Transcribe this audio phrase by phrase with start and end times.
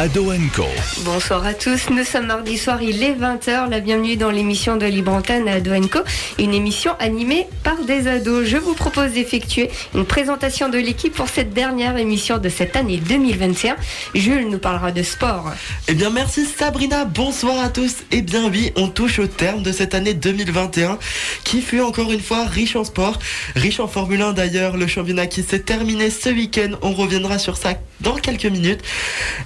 [0.00, 0.64] Ado Co.
[1.04, 4.86] Bonsoir à tous, nous sommes mardi soir, il est 20h, la bienvenue dans l'émission de
[4.86, 5.98] Libre Antenne à Ado Co,
[6.38, 8.46] une émission animée par des ados.
[8.46, 12.96] Je vous propose d'effectuer une présentation de l'équipe pour cette dernière émission de cette année
[12.96, 13.76] 2021.
[14.14, 15.52] Jules nous parlera de sport.
[15.86, 17.96] Eh bien merci Sabrina, bonsoir à tous.
[18.10, 20.98] Eh bien oui, on touche au terme de cette année 2021
[21.44, 23.18] qui fut encore une fois riche en sport,
[23.54, 27.58] riche en Formule 1 d'ailleurs, le championnat qui s'est terminé ce week-end, on reviendra sur
[27.58, 28.80] ça dans quelques minutes.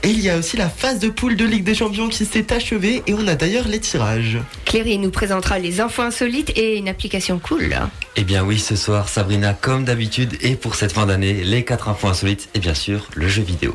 [0.04, 2.52] Et il y a aussi la phase de poule de Ligue des Champions qui s'est
[2.52, 4.38] achevée et on a d'ailleurs les tirages.
[4.66, 7.74] Cléry nous présentera les infos insolites et une application cool.
[8.16, 11.88] Eh bien oui, ce soir, Sabrina, comme d'habitude, et pour cette fin d'année, les 4
[11.88, 13.74] infos insolites et bien sûr le jeu vidéo.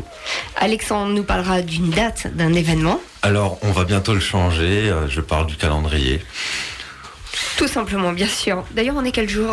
[0.55, 3.01] Alexandre nous parlera d'une date, d'un événement.
[3.23, 6.21] Alors, on va bientôt le changer, euh, je parle du calendrier.
[7.57, 8.63] Tout simplement, bien sûr.
[8.71, 9.51] D'ailleurs, on est quel jour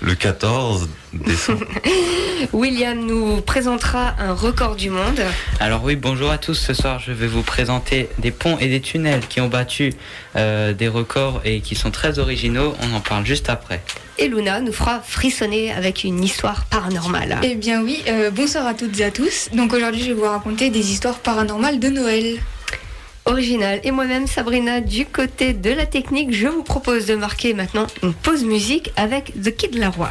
[0.00, 1.66] Le 14 décembre.
[2.52, 5.20] William nous présentera un record du monde.
[5.60, 6.54] Alors oui, bonjour à tous.
[6.54, 9.92] Ce soir, je vais vous présenter des ponts et des tunnels qui ont battu
[10.36, 12.74] euh, des records et qui sont très originaux.
[12.82, 13.82] On en parle juste après.
[14.18, 17.38] Et Luna nous fera frissonner avec une histoire paranormale.
[17.42, 19.48] Eh bien oui, euh, bonsoir à toutes et à tous.
[19.52, 22.38] Donc aujourd'hui, je vais vous raconter des histoires paranormales de Noël.
[23.26, 23.80] Original.
[23.82, 28.14] Et moi-même, Sabrina, du côté de la technique, je vous propose de marquer maintenant une
[28.14, 30.10] pause musique avec The Kid Laroi.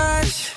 [0.00, 0.49] touch.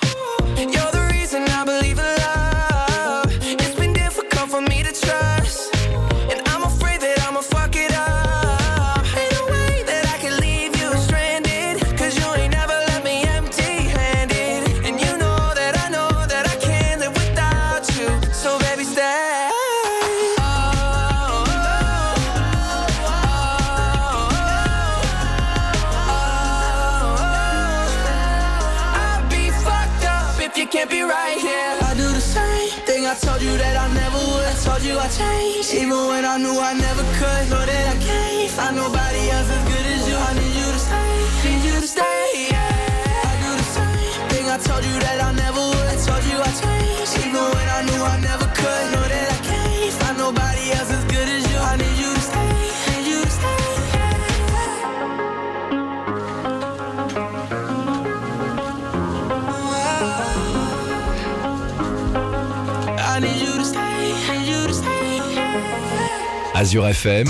[66.54, 67.26] Azure FM.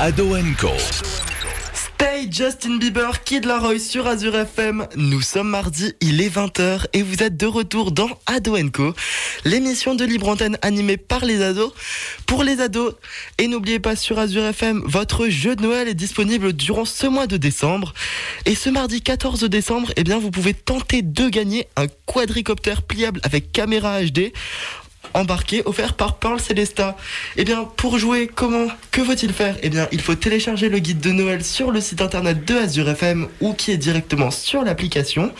[0.00, 0.68] Ado Co.
[1.72, 4.86] Stay Justin Bieber, Kid Laroi sur Azure FM.
[4.96, 8.92] Nous sommes mardi, il est 20h et vous êtes de retour dans Ado Co,
[9.44, 11.72] l'émission de libre antenne animée par les ados
[12.26, 12.94] pour les ados.
[13.38, 17.26] Et n'oubliez pas sur Azure FM, votre jeu de Noël est disponible durant ce mois
[17.26, 17.94] de décembre.
[18.46, 23.20] Et ce mardi 14 décembre, eh bien, vous pouvez tenter de gagner un quadricoptère pliable
[23.22, 24.32] avec caméra HD
[25.14, 26.96] embarqué offert par Pearl Celesta.
[27.36, 29.56] Eh bien, pour jouer, comment Que faut-il faire?
[29.62, 32.88] Eh bien, il faut télécharger le guide de Noël sur le site internet de Azure
[32.90, 35.32] FM ou qui est directement sur l'application.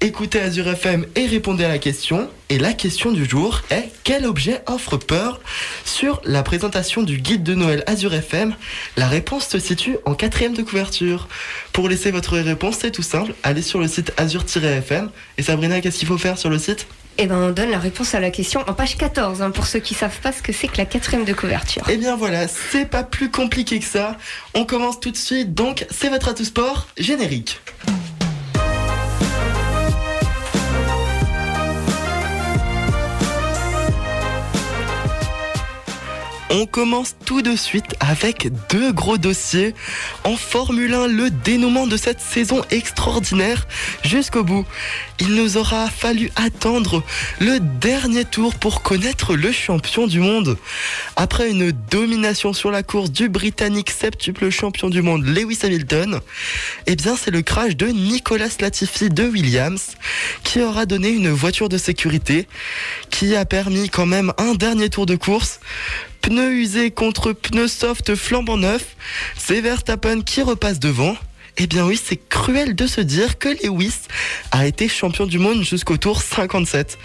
[0.00, 2.28] Écoutez Azure FM et répondez à la question.
[2.50, 5.38] Et la question du jour est quel objet offre Pearl
[5.84, 8.54] sur la présentation du guide de Noël Azure FM
[8.96, 11.28] La réponse se situe en quatrième de couverture.
[11.72, 13.34] Pour laisser votre réponse, c'est tout simple.
[13.42, 15.10] Allez sur le site Azure-FM.
[15.36, 16.86] Et Sabrina, qu'est-ce qu'il faut faire sur le site?
[17.20, 19.80] Eh ben, on donne la réponse à la question en page 14, hein, pour ceux
[19.80, 21.82] qui savent pas ce que c'est que la quatrième de couverture.
[21.88, 24.16] Eh bien voilà, c'est pas plus compliqué que ça.
[24.54, 27.60] On commence tout de suite, donc c'est votre atout sport générique.
[36.50, 39.74] On commence tout de suite avec deux gros dossiers.
[40.24, 43.66] En Formule 1, le dénouement de cette saison extraordinaire
[44.02, 44.64] jusqu'au bout.
[45.20, 47.02] Il nous aura fallu attendre
[47.38, 50.56] le dernier tour pour connaître le champion du monde.
[51.16, 56.20] Après une domination sur la course du Britannique septuple champion du monde Lewis Hamilton,
[56.86, 59.96] eh bien c'est le crash de Nicolas Latifi de Williams
[60.44, 62.48] qui aura donné une voiture de sécurité
[63.10, 65.60] qui a permis quand même un dernier tour de course
[66.20, 68.96] pneus usés contre pneus soft flambant neuf.
[69.36, 71.16] C'est Verstappen qui repasse devant.
[71.60, 73.94] Eh bien oui, c'est cruel de se dire que Lewis
[74.52, 76.98] a été champion du monde jusqu'au tour 57.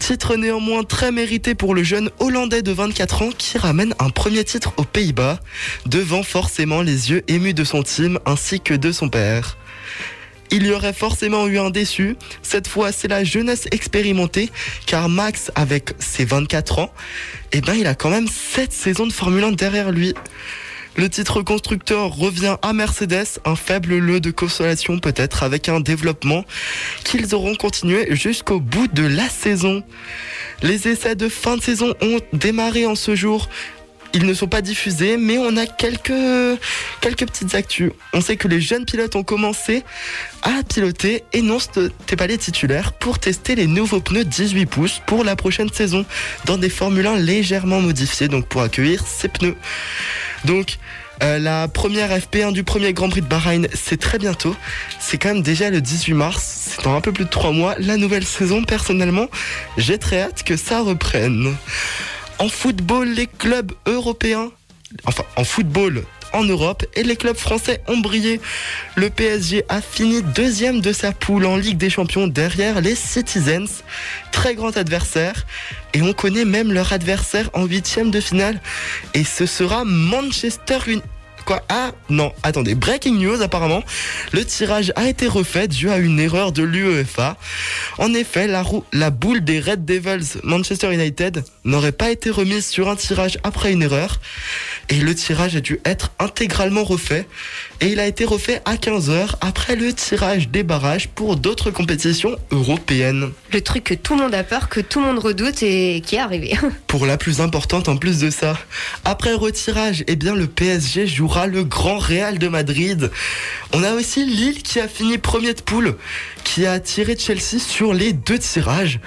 [0.00, 4.42] Titre néanmoins très mérité pour le jeune Hollandais de 24 ans qui ramène un premier
[4.42, 5.38] titre aux Pays-Bas,
[5.86, 9.56] devant forcément les yeux émus de son team ainsi que de son père.
[10.50, 12.16] Il y aurait forcément eu un déçu.
[12.42, 14.50] Cette fois, c'est la jeunesse expérimentée,
[14.86, 16.92] car Max, avec ses 24 ans,
[17.52, 20.14] eh ben, il a quand même 7 saisons de Formule 1 derrière lui.
[20.96, 26.44] Le titre constructeur revient à Mercedes, un faible lot de consolation peut-être avec un développement
[27.04, 29.84] qu'ils auront continué jusqu'au bout de la saison.
[30.62, 33.48] Les essais de fin de saison ont démarré en ce jour
[34.12, 36.58] ils ne sont pas diffusés, mais on a quelques,
[37.00, 37.92] quelques petites actus.
[38.12, 39.84] On sait que les jeunes pilotes ont commencé
[40.42, 45.00] à piloter et non, c'était pas les titulaires pour tester les nouveaux pneus 18 pouces
[45.06, 46.04] pour la prochaine saison
[46.44, 49.56] dans des Formule 1 légèrement modifiés, donc pour accueillir ces pneus.
[50.44, 50.78] Donc,
[51.22, 54.56] euh, la première FP1 du premier Grand Prix de Bahreïn, c'est très bientôt.
[54.98, 56.70] C'est quand même déjà le 18 mars.
[56.70, 57.74] C'est dans un peu plus de 3 mois.
[57.78, 59.26] La nouvelle saison, personnellement,
[59.76, 61.54] j'ai très hâte que ça reprenne.
[62.40, 64.50] En football, les clubs européens,
[65.04, 68.40] enfin en football en Europe et les clubs français ont brillé.
[68.94, 73.82] Le PSG a fini deuxième de sa poule en Ligue des Champions derrière les Citizens,
[74.32, 75.46] très grand adversaire.
[75.92, 78.58] Et on connaît même leur adversaire en huitième de finale.
[79.12, 81.19] Et ce sera Manchester United
[81.68, 83.82] ah non, attendez, breaking news apparemment.
[84.32, 87.36] Le tirage a été refait dû à une erreur de l'UEFA.
[87.98, 92.88] En effet, la, la boule des Red Devils Manchester United n'aurait pas été remise sur
[92.88, 94.20] un tirage après une erreur.
[94.88, 97.26] Et le tirage a dû être intégralement refait.
[97.82, 102.36] Et il a été refait à 15h après le tirage des barrages pour d'autres compétitions
[102.50, 103.30] européennes.
[103.54, 106.16] Le truc que tout le monde a peur, que tout le monde redoute et qui
[106.16, 106.58] est arrivé.
[106.86, 108.58] Pour la plus importante en plus de ça.
[109.06, 113.10] Après retirage, eh bien le PSG jouera le grand Real de Madrid.
[113.72, 115.96] On a aussi Lille qui a fini premier de poule,
[116.44, 119.00] qui a tiré Chelsea sur les deux tirages.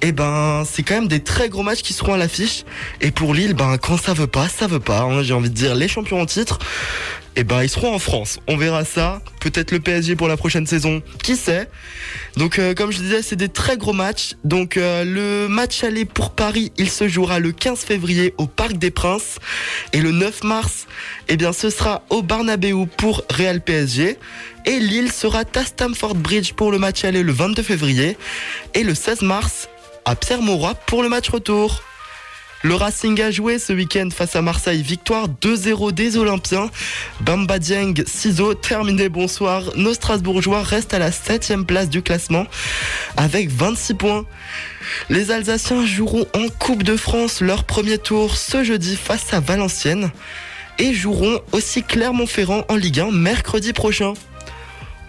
[0.00, 2.64] Et eh ben, c'est quand même des très gros matchs qui seront à l'affiche.
[3.00, 5.00] Et pour Lille, ben, quand ça veut pas, ça veut pas.
[5.00, 5.22] Hein.
[5.22, 6.58] J'ai envie de dire, les champions en titre,
[7.36, 8.38] eh ben ils seront en France.
[8.46, 9.20] On verra ça.
[9.40, 11.02] Peut-être le PSG pour la prochaine saison.
[11.22, 11.68] Qui sait?
[12.36, 14.34] Donc euh, comme je disais, c'est des très gros matchs.
[14.44, 18.74] Donc euh, le match aller pour Paris, il se jouera le 15 février au Parc
[18.74, 19.38] des Princes
[19.92, 20.86] et le 9 mars,
[21.28, 24.18] eh bien ce sera au Barnabéu pour Real PSG.
[24.66, 28.16] Et Lille sera à Stamford Bridge pour le match aller le 22 février
[28.72, 29.68] et le 16 mars
[30.04, 31.82] à Pierre-Mauroy pour le match retour.
[32.64, 34.80] Le Racing a joué ce week-end face à Marseille.
[34.80, 36.70] Victoire 2-0 des Olympiens.
[37.20, 39.64] Bamba Dieng, ciseaux, terminé, bonsoir.
[39.76, 42.46] Nos Strasbourgeois restent à la 7 place du classement
[43.18, 44.24] avec 26 points.
[45.10, 50.10] Les Alsaciens joueront en Coupe de France leur premier tour ce jeudi face à Valenciennes
[50.78, 54.14] et joueront aussi Clermont-Ferrand en Ligue 1 mercredi prochain.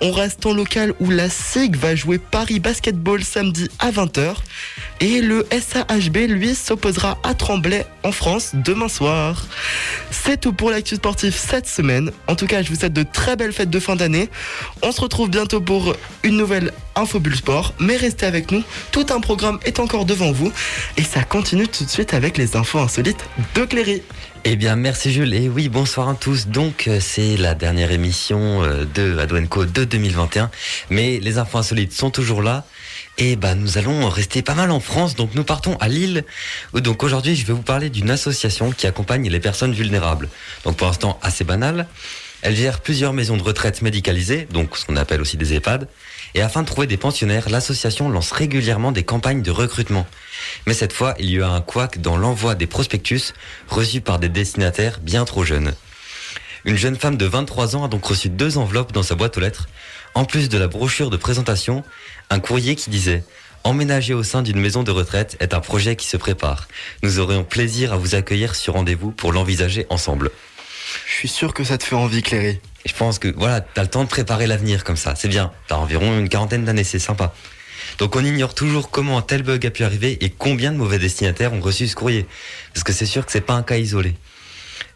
[0.01, 4.35] On reste en local où la SIG va jouer Paris Basketball samedi à 20h.
[4.99, 9.47] Et le SAHB, lui, s'opposera à Tremblay en France demain soir.
[10.11, 12.11] C'est tout pour l'actu sportif cette semaine.
[12.27, 14.29] En tout cas, je vous souhaite de très belles fêtes de fin d'année.
[14.81, 17.73] On se retrouve bientôt pour une nouvelle Infobulle Sport.
[17.79, 20.51] Mais restez avec nous, tout un programme est encore devant vous.
[20.97, 23.25] Et ça continue tout de suite avec les infos insolites
[23.55, 24.01] de Cléry.
[24.47, 25.33] Eh bien, merci Jules.
[25.33, 26.45] Et oui, bonsoir à tous.
[26.45, 30.51] Donc, euh, c'est la dernière émission euh, de Adwenco de 2021.
[30.91, 32.63] Mais les infos insolites sont toujours là.
[33.17, 35.15] Et bah, nous allons rester pas mal en France.
[35.15, 36.25] Donc, nous partons à Lille.
[36.73, 40.29] Donc, aujourd'hui, je vais vous parler d'une association qui accompagne les personnes vulnérables.
[40.65, 41.87] Donc, pour l'instant, assez banal.
[42.41, 45.87] Elle gère plusieurs maisons de retraite médicalisées, donc ce qu'on appelle aussi des EHPAD.
[46.35, 50.05] Et afin de trouver des pensionnaires, l'association lance régulièrement des campagnes de recrutement.
[50.67, 53.33] Mais cette fois, il y a un couac dans l'envoi des prospectus
[53.67, 55.73] reçus par des destinataires bien trop jeunes.
[56.65, 59.39] Une jeune femme de 23 ans a donc reçu deux enveloppes dans sa boîte aux
[59.39, 59.67] lettres.
[60.15, 61.83] En plus de la brochure de présentation,
[62.29, 63.23] un courrier qui disait
[63.65, 66.69] Emménager au sein d'une maison de retraite est un projet qui se prépare.
[67.03, 70.31] Nous aurions plaisir à vous accueillir sur rendez-vous pour l'envisager ensemble.
[71.05, 72.61] Je suis sûr que ça te fait envie, Cléry.
[72.85, 75.15] Je pense que voilà, t'as le temps de préparer l'avenir comme ça.
[75.15, 75.51] C'est bien.
[75.67, 77.33] T'as environ une quarantaine d'années, c'est sympa.
[77.97, 80.99] Donc on ignore toujours comment un tel bug a pu arriver et combien de mauvais
[80.99, 82.25] destinataires ont reçu ce courrier.
[82.73, 84.15] Parce que c'est sûr que c'est pas un cas isolé.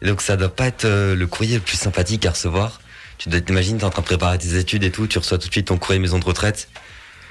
[0.00, 2.80] Donc ça doit pas être euh, le courrier le plus sympathique à recevoir.
[3.20, 5.48] Tu dois t'imaginer, t'es en train de préparer tes études et tout, tu reçois tout
[5.48, 6.68] de suite ton courrier maison de retraite.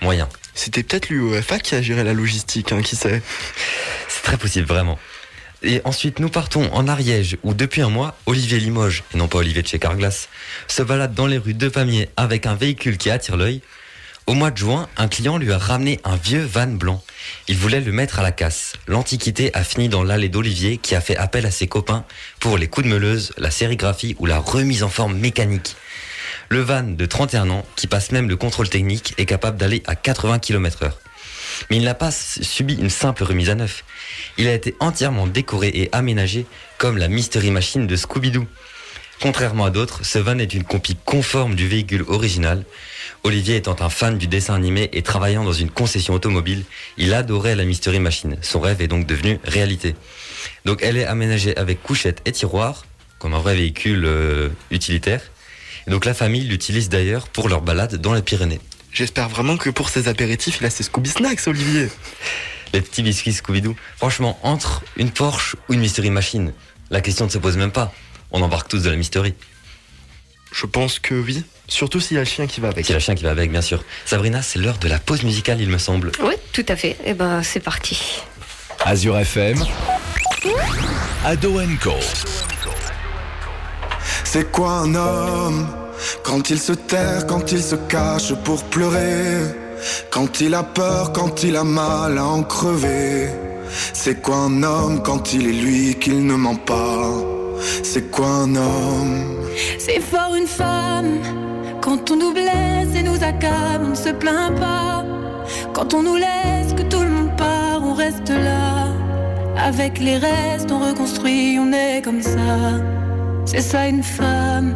[0.04, 0.30] Moyen.
[0.54, 3.24] C'était peut-être l'UEFA qui a géré la logistique, hein, qui sait.
[4.08, 5.00] C'est très possible, vraiment.
[5.64, 9.40] Et ensuite, nous partons en Ariège, où depuis un mois, Olivier Limoges, et non pas
[9.40, 10.30] Olivier de chez Carglass,
[10.68, 13.62] se balade dans les rues de Pamiers avec un véhicule qui attire l'œil.
[14.30, 17.02] Au mois de juin, un client lui a ramené un vieux van blanc.
[17.48, 18.74] Il voulait le mettre à la casse.
[18.86, 22.06] L'antiquité a fini dans l'allée d'Olivier qui a fait appel à ses copains
[22.40, 25.76] pour les coups de meuleuse, la sérigraphie ou la remise en forme mécanique.
[26.50, 29.96] Le van de 31 ans, qui passe même le contrôle technique, est capable d'aller à
[29.96, 31.00] 80 km heure.
[31.72, 33.84] Mais il n'a pas subi une simple remise à neuf.
[34.38, 36.46] Il a été entièrement décoré et aménagé
[36.78, 38.46] comme la Mystery Machine de Scooby-Doo.
[39.22, 42.64] Contrairement à d'autres, ce van est une copie conforme du véhicule original.
[43.24, 46.64] Olivier étant un fan du dessin animé et travaillant dans une concession automobile,
[46.98, 48.38] il adorait la Mystery Machine.
[48.42, 49.96] Son rêve est donc devenu réalité.
[50.66, 52.86] Donc elle est aménagée avec couchette et tiroir,
[53.18, 55.22] comme un vrai véhicule euh, utilitaire.
[55.86, 58.62] Et donc la famille l'utilise d'ailleurs pour leur balade dans les Pyrénées.
[58.92, 61.90] J'espère vraiment que pour ses apéritifs, il a ses Scooby Snacks, Olivier.
[62.74, 63.76] Les petits biscuits Scooby-Doo.
[63.98, 66.54] Franchement, entre une Porsche ou une Mystery Machine,
[66.90, 67.94] la question ne se pose même pas.
[68.32, 69.34] On embarque tous de la Mystery.
[70.52, 71.44] Je pense que oui.
[71.70, 72.86] Surtout s'il y a le chien qui va avec.
[72.86, 73.84] C'est le chien qui va avec, bien sûr.
[74.06, 76.12] Sabrina, c'est l'heure de la pause musicale, il me semble.
[76.22, 76.98] Oui, tout à fait.
[77.06, 78.22] Et ben, c'est parti.
[78.84, 79.64] Azure FM,
[81.26, 81.94] Ado Co.
[84.24, 85.68] C'est quoi un homme
[86.24, 89.42] quand il se terre, quand il se cache pour pleurer,
[90.10, 93.30] quand il a peur, quand il a mal à en crever?
[93.94, 97.12] C'est quoi un homme quand il est lui qu'il ne ment pas?
[97.84, 99.46] C'est quoi un homme?
[99.78, 101.49] C'est fort une femme
[101.90, 105.04] quand on nous blesse et nous accable, on ne se plaint pas.
[105.74, 108.90] Quand on nous laisse, que tout le monde part, on reste là.
[109.58, 112.52] Avec les restes, on reconstruit, on est comme ça.
[113.46, 114.76] C'est ça une femme.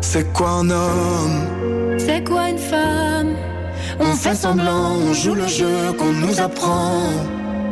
[0.00, 1.98] C'est quoi un homme?
[1.98, 3.34] C'est quoi une femme?
[4.00, 7.10] On fait semblant, on joue le jeu qu'on nous apprend.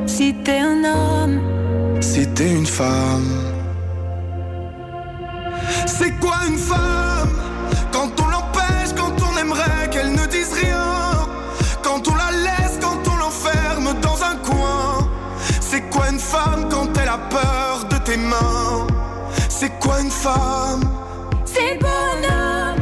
[0.07, 1.41] Si t'es un homme,
[2.03, 3.33] Si t'es une femme.
[5.87, 7.12] C'est quoi une femme?
[19.83, 20.81] C'est quoi une femme
[21.45, 22.81] c'est beau un homme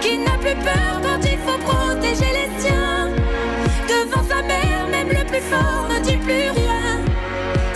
[0.00, 3.08] qui n'a plus peur quand il faut protéger les siens.
[3.88, 7.00] Devant sa mère, même le plus fort ne dit plus rien.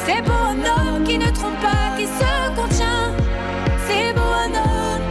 [0.04, 3.12] C'est beau un homme qui ne trompe pas, qui se contient.
[3.86, 5.06] C'est beau un homme.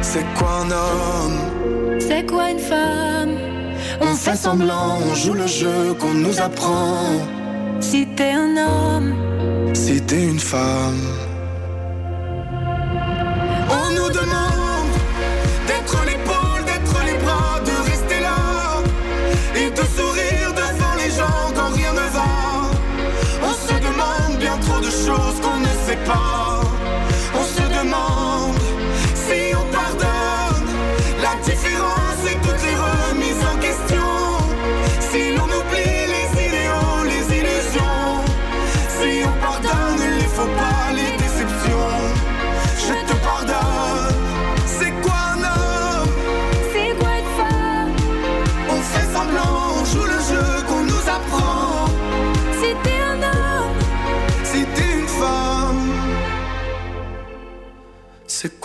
[0.00, 3.36] C'est quoi un homme C'est quoi une femme
[4.00, 7.12] On fait semblant, on joue le jeu qu'on nous apprend.
[7.80, 9.14] Si t'es un homme,
[9.74, 11.27] Si t'es une femme.
[26.08, 26.37] Qu'on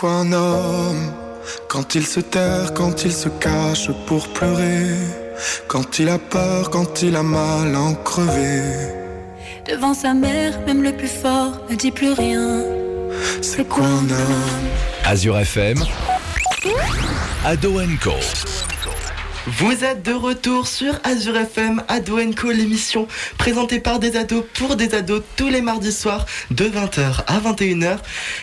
[0.04, 1.12] c'est quoi un homme
[1.66, 4.98] Quand il se terre, quand il se cache pour pleurer,
[5.66, 8.62] quand il a peur, quand il a mal en crever.
[9.66, 12.62] devant sa mère, même le plus fort ne dit plus rien.
[13.40, 14.68] C'est quoi un homme?
[15.06, 15.78] Azure FM,
[17.44, 18.12] Ado Co.
[19.46, 24.74] Vous êtes de retour sur Azure FM Ado Co, l'émission présentée par des ados pour
[24.74, 27.98] des ados tous les mardis soirs de 20h à 21h.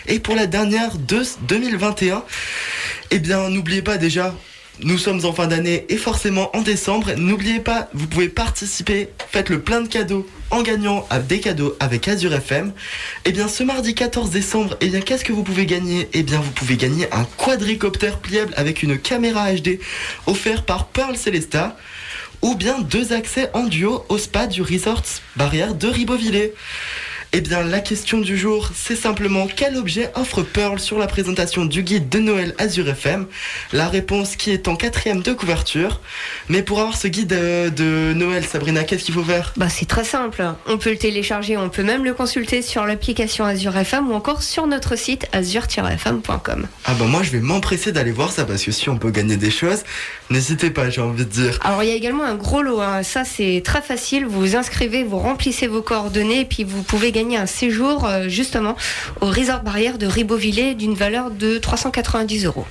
[0.06, 2.22] Et pour la dernière de 2021,
[3.10, 4.32] eh bien n'oubliez pas déjà,
[4.80, 7.12] nous sommes en fin d'année et forcément en décembre.
[7.16, 12.08] N'oubliez pas, vous pouvez participer, faites le plein de cadeaux en gagnant des cadeaux avec
[12.08, 12.72] Azure FM.
[13.24, 16.08] Eh bien ce mardi 14 décembre, eh bien qu'est-ce que vous pouvez gagner?
[16.12, 19.78] Eh bien vous pouvez gagner un quadricoptère pliable avec une caméra HD
[20.26, 21.76] offert par Pearl Celesta
[22.40, 25.04] ou bien deux accès en duo au spa du Resort
[25.36, 26.54] Barrière de Ribeauvillé.
[27.34, 31.64] Eh bien, la question du jour, c'est simplement quel objet offre Pearl sur la présentation
[31.64, 33.26] du guide de Noël Azure FM
[33.72, 36.02] La réponse qui est en quatrième de couverture.
[36.50, 39.54] Mais pour avoir ce guide euh, de Noël, Sabrina, qu'est-ce qu'il faut faire?
[39.56, 40.44] Bah, c'est très simple.
[40.66, 44.42] On peut le télécharger, on peut même le consulter sur l'application Azure FM ou encore
[44.42, 46.66] sur notre site azure-fm.com.
[46.84, 49.38] Ah bah moi je vais m'empresser d'aller voir ça parce que si on peut gagner
[49.38, 49.84] des choses,
[50.28, 51.58] n'hésitez pas, j'ai envie de dire.
[51.62, 53.02] Alors il y a également un gros lot, hein.
[53.02, 57.10] ça c'est très facile, vous vous inscrivez, vous remplissez vos coordonnées et puis vous pouvez
[57.10, 58.76] gagner un séjour euh, justement
[59.20, 62.66] au Resort Barrière de Ribeauvillé d'une valeur de 390 euros.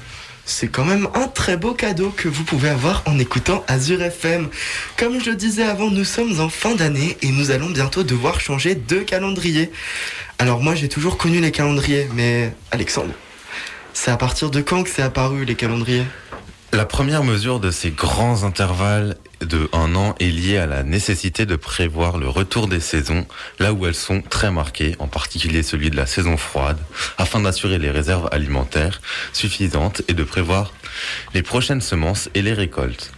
[0.46, 4.50] C'est quand même un très beau cadeau que vous pouvez avoir en écoutant Azure FM.
[4.98, 8.40] Comme je le disais avant, nous sommes en fin d'année et nous allons bientôt devoir
[8.40, 9.72] changer de calendrier.
[10.40, 13.14] Alors moi j'ai toujours connu les calendriers, mais Alexandre,
[13.94, 16.06] c'est à partir de quand que c'est apparu les calendriers?
[16.74, 21.46] La première mesure de ces grands intervalles de un an est liée à la nécessité
[21.46, 23.26] de prévoir le retour des saisons
[23.60, 26.78] là où elles sont très marquées, en particulier celui de la saison froide,
[27.18, 29.02] afin d'assurer les réserves alimentaires
[29.34, 30.74] suffisantes et de prévoir
[31.34, 33.12] les prochaines semences et les récoltes.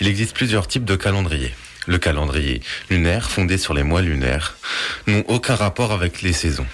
[0.00, 1.54] Il existe plusieurs types de calendriers.
[1.86, 2.60] Le calendrier
[2.90, 4.56] lunaire, fondé sur les mois lunaires,
[5.06, 6.66] n'ont aucun rapport avec les saisons.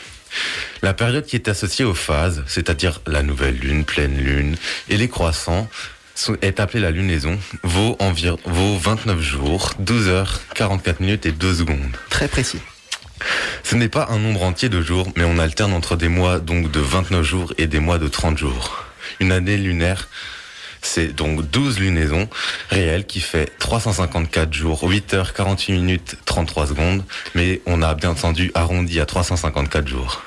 [0.83, 4.57] La période qui est associée aux phases, c'est-à-dire la nouvelle lune, pleine lune
[4.89, 5.69] et les croissants,
[6.43, 11.55] est appelée la lunaison, vaut environ vaut 29 jours, 12 heures, 44 minutes et 2
[11.55, 11.97] secondes.
[12.11, 12.61] Très précis.
[13.63, 16.71] Ce n'est pas un nombre entier de jours, mais on alterne entre des mois donc
[16.71, 18.85] de 29 jours et des mois de 30 jours.
[19.21, 20.09] Une année lunaire,
[20.83, 22.29] c'est donc 12 lunaisons
[22.71, 27.05] réelles qui fait 354 jours, 8 heures, 48 minutes, 33 secondes,
[27.35, 30.23] mais on a bien entendu arrondi à 354 jours.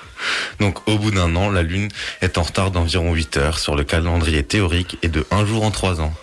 [0.59, 1.89] Donc au bout d'un an, la Lune
[2.21, 5.71] est en retard d'environ 8 heures sur le calendrier théorique et de 1 jour en
[5.71, 6.13] 3 ans.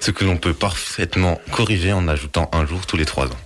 [0.00, 3.40] Ce que l'on peut parfaitement corriger en ajoutant un jour tous les 3 ans.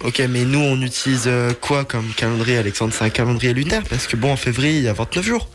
[0.00, 2.92] Ok, mais nous on utilise euh, quoi comme calendrier Alexandre?
[2.92, 5.48] C'est un calendrier lunaire parce que bon en février il y a 29 jours.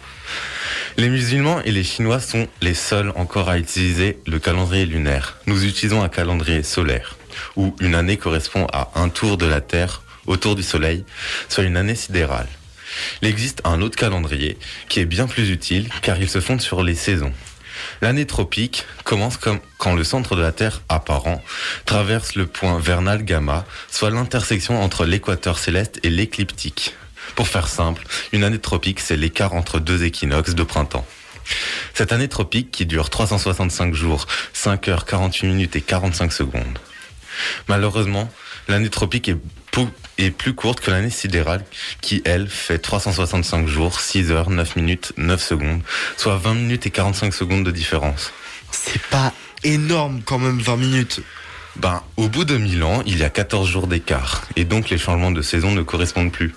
[0.98, 5.38] Les musulmans et les chinois sont les seuls encore à utiliser le calendrier lunaire.
[5.46, 7.16] Nous utilisons un calendrier solaire,
[7.56, 11.06] où une année correspond à un tour de la Terre autour du Soleil,
[11.48, 12.48] soit une année sidérale.
[13.22, 16.84] Il existe un autre calendrier qui est bien plus utile car il se fonde sur
[16.84, 17.34] les saisons.
[18.02, 21.42] L'année tropique commence comme quand le centre de la Terre apparent
[21.86, 26.96] traverse le point vernal gamma, soit l'intersection entre l'équateur céleste et l'écliptique.
[27.36, 31.06] Pour faire simple, une année tropique, c'est l'écart entre deux équinoxes de printemps.
[31.94, 36.80] Cette année tropique qui dure 365 jours, 5 heures, 48 minutes et 45 secondes.
[37.68, 38.30] Malheureusement,
[38.70, 41.64] l'année tropique est, plus courte que l'année sidérale
[42.02, 45.82] qui, elle, fait 365 jours, 6 heures, 9 minutes, 9 secondes,
[46.18, 48.32] soit 20 minutes et 45 secondes de différence.
[48.72, 51.22] C'est pas énorme quand même 20 minutes.
[51.78, 54.98] Ben, au bout de 1000 ans, il y a 14 jours d'écart, et donc les
[54.98, 56.54] changements de saison ne correspondent plus.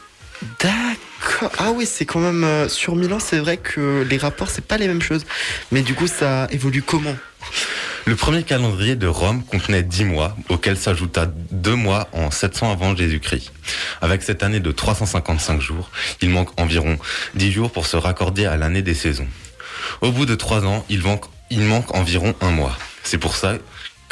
[0.58, 1.52] D'accord.
[1.58, 4.76] Ah oui, c'est quand même euh, sur Milan, c'est vrai que les rapports c'est pas
[4.76, 5.24] les mêmes choses.
[5.70, 7.14] Mais du coup, ça évolue comment?
[8.04, 12.96] Le premier calendrier de Rome contenait 10 mois, auquel s'ajouta 2 mois en 700 avant
[12.96, 13.52] Jésus-Christ.
[14.00, 16.98] Avec cette année de 355 jours, il manque environ
[17.34, 19.28] 10 jours pour se raccorder à l'année des saisons.
[20.00, 22.76] Au bout de 3 ans, il manque, il manque environ un mois.
[23.04, 23.54] C'est pour ça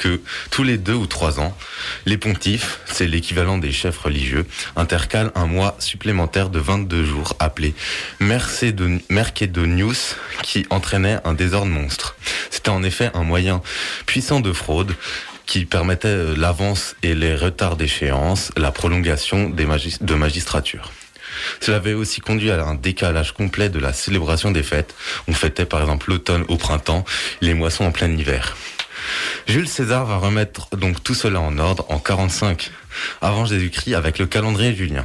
[0.00, 1.56] que tous les 2 ou 3 ans,
[2.06, 7.74] les pontifes, c'est l'équivalent des chefs religieux, intercalent un mois supplémentaire de 22 jours appelé
[8.18, 12.16] Mercedon- Mercedonius qui entraînait un désordre monstre.
[12.50, 13.60] C'était en effet un moyen
[14.06, 14.94] puissant de fraude
[15.44, 20.92] qui permettait euh, l'avance et les retards d'échéance, la prolongation de magistrature.
[21.60, 24.94] Cela avait aussi conduit à un décalage complet de la célébration des fêtes.
[25.28, 27.04] On fêtait par exemple l'automne au printemps,
[27.40, 28.56] les moissons en plein hiver.
[29.46, 32.70] Jules César va remettre donc tout cela en ordre en 45
[33.20, 35.04] avant Jésus-Christ avec le calendrier julien.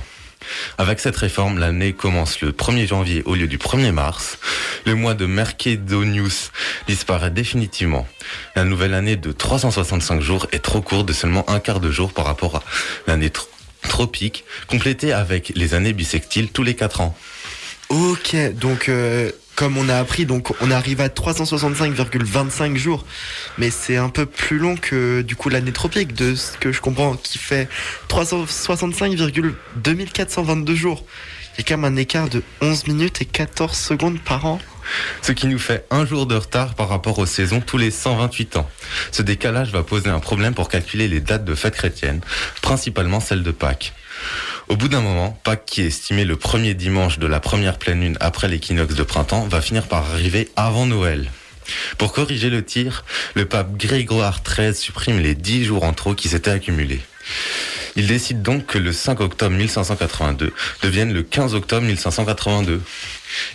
[0.77, 4.37] Avec cette réforme, l'année commence le 1er janvier au lieu du 1er mars.
[4.85, 6.51] Le mois de Mercedonius
[6.87, 8.07] disparaît définitivement.
[8.55, 12.13] La nouvelle année de 365 jours est trop courte de seulement un quart de jour
[12.13, 12.63] par rapport à
[13.07, 13.47] l'année tro-
[13.89, 17.17] tropique, complétée avec les années bissextiles tous les 4 ans.
[17.89, 23.05] Ok, donc euh, comme on a appris, donc on arrive à 365,25 jours,
[23.57, 26.81] mais c'est un peu plus long que du coup l'année tropique, de ce que je
[26.81, 27.69] comprends, qui fait
[28.09, 31.05] 365,2422 jours.
[31.57, 34.59] Il y a quand même un écart de 11 minutes et 14 secondes par an.
[35.21, 38.57] Ce qui nous fait un jour de retard par rapport aux saisons tous les 128
[38.57, 38.69] ans.
[39.11, 42.19] Ce décalage va poser un problème pour calculer les dates de fêtes chrétiennes,
[42.61, 43.93] principalement celle de Pâques.
[44.67, 48.01] Au bout d'un moment, Pâques, qui est estimé le premier dimanche de la première pleine
[48.01, 51.29] lune après l'équinoxe de printemps, va finir par arriver avant Noël.
[51.97, 56.29] Pour corriger le tir, le pape Grégoire XIII supprime les 10 jours en trop qui
[56.29, 57.01] s'étaient accumulés.
[57.95, 62.81] Il décide donc que le 5 octobre 1582 devienne le 15 octobre 1582.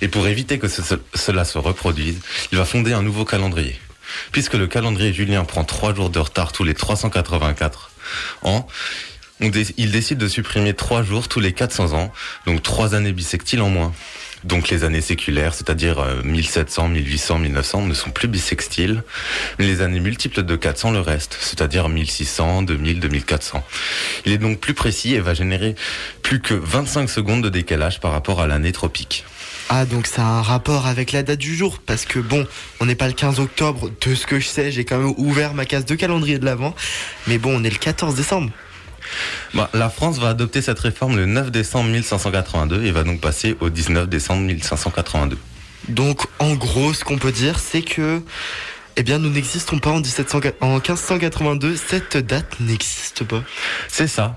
[0.01, 0.81] Et pour éviter que ce-
[1.14, 2.18] cela se reproduise,
[2.51, 3.79] il va fonder un nouveau calendrier.
[4.33, 7.90] Puisque le calendrier julien prend 3 jours de retard tous les 384
[8.42, 8.66] ans,
[9.40, 12.12] il décide de supprimer 3 jours tous les 400 ans,
[12.46, 13.92] donc 3 années bissextiles en moins.
[14.44, 19.03] Donc les années séculaires, c'est-à-dire euh, 1700, 1800, 1900, ne sont plus bissextiles,
[19.59, 23.62] les années multiples de 400 le reste, c'est-à-dire 1600, 2000, 2400.
[24.24, 25.74] Il est donc plus précis et va générer
[26.22, 29.24] plus que 25 secondes de décalage par rapport à l'année tropique.
[29.68, 32.46] Ah, donc ça a un rapport avec la date du jour, parce que bon,
[32.81, 35.55] on n'est pas le 15 octobre, de ce que je sais, j'ai quand même ouvert
[35.55, 36.74] ma case de calendrier de l'avant,
[37.29, 38.50] mais bon, on est le 14 décembre.
[39.55, 43.57] Bah, la France va adopter cette réforme le 9 décembre 1582 et va donc passer
[43.61, 45.38] au 19 décembre 1582.
[45.88, 48.23] Donc, en gros, ce qu'on peut dire, c'est que,
[48.96, 53.42] eh bien, nous n'existons pas en, 1700 en 1582, cette date n'existe pas.
[53.88, 54.37] C'est ça.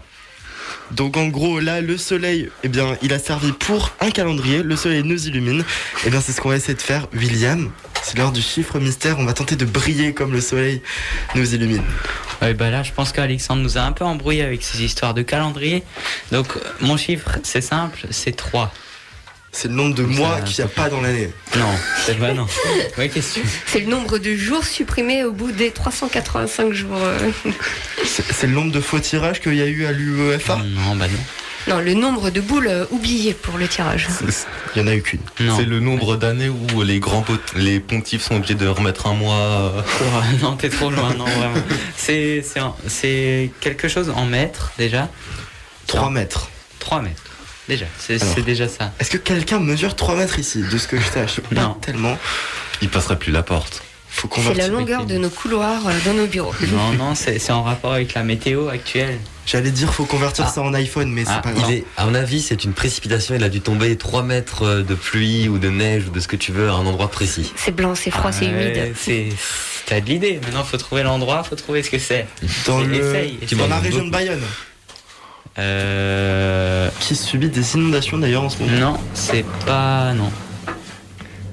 [0.92, 4.76] Donc en gros là le soleil eh bien il a servi pour un calendrier, le
[4.76, 5.64] soleil nous illumine.
[6.06, 7.72] Eh bien c'est ce qu'on va essayer de faire William.
[8.04, 10.82] C'est l'heure du chiffre mystère, on va tenter de briller comme le soleil
[11.36, 11.84] nous illumine.
[12.42, 15.22] Ouais, bah là, je pense qu'Alexandre nous a un peu embrouillé avec ses histoires de
[15.22, 15.84] calendrier.
[16.32, 16.48] Donc,
[16.82, 18.74] mon chiffre, c'est simple, c'est 3.
[19.56, 21.30] C'est le nombre de mois qu'il n'y a pas dans l'année.
[21.58, 21.70] Non,
[22.06, 22.48] c'est pas non.
[22.98, 26.98] Ouais, qu'est-ce que tu- C'est le nombre de jours supprimés au bout des 385 jours.
[28.04, 31.20] c'est le nombre de faux tirages qu'il y a eu à l'UEFA Non, bah non.
[31.68, 34.08] Non, le nombre de boules euh, oubliées pour le tirage.
[34.76, 35.22] Il y en a eu qu'une.
[35.40, 35.56] Non.
[35.58, 39.14] C'est le nombre d'années où les grands pot- les pontifs sont obligés de remettre un
[39.14, 39.36] mois.
[39.36, 40.04] euh, Oh,
[40.42, 41.56] non, t'es trop loin, non, vraiment.
[41.96, 45.10] C'est, c'est, en- c'est quelque chose en mètres, déjà?
[45.88, 46.50] 3 mètres.
[46.80, 47.22] 3 mètres.
[47.70, 48.92] Déjà, c'est, déjà ça.
[49.00, 51.40] Est-ce que quelqu'un mesure 3 mètres ici De ce que je sache?
[51.40, 51.74] Pas Non.
[51.76, 52.18] tellement.
[52.82, 53.82] Il passerait plus la porte.
[54.12, 56.54] C'est la longueur de nos couloirs euh, dans nos bureaux.
[56.74, 59.18] Non, non, c'est, c'est en rapport avec la météo actuelle.
[59.46, 60.52] J'allais dire faut convertir Ah.
[60.52, 61.72] ça en iPhone mais c'est Ah, pas Il grave.
[61.72, 63.36] est, à mon avis, c'est une précipitation.
[63.36, 66.28] Il a dû tomber 3 mètres euh, de pluie ou de neige ou de ce
[66.30, 67.52] que tu veux à un endroit précis.
[67.58, 68.94] C'est blanc, c'est froid, c'est Ouais, humide.
[68.98, 69.30] C'est,
[69.86, 70.40] t'as de l'idée.
[70.44, 72.26] Maintenant, faut trouver l'endroit, faut trouver ce que c'est.
[72.66, 74.40] Dans, le- essaye, dans la région de Bayonne.
[75.60, 78.80] Euh, Qui subit des inondations d'ailleurs en ce moment.
[78.80, 80.32] non, c'est pas, non.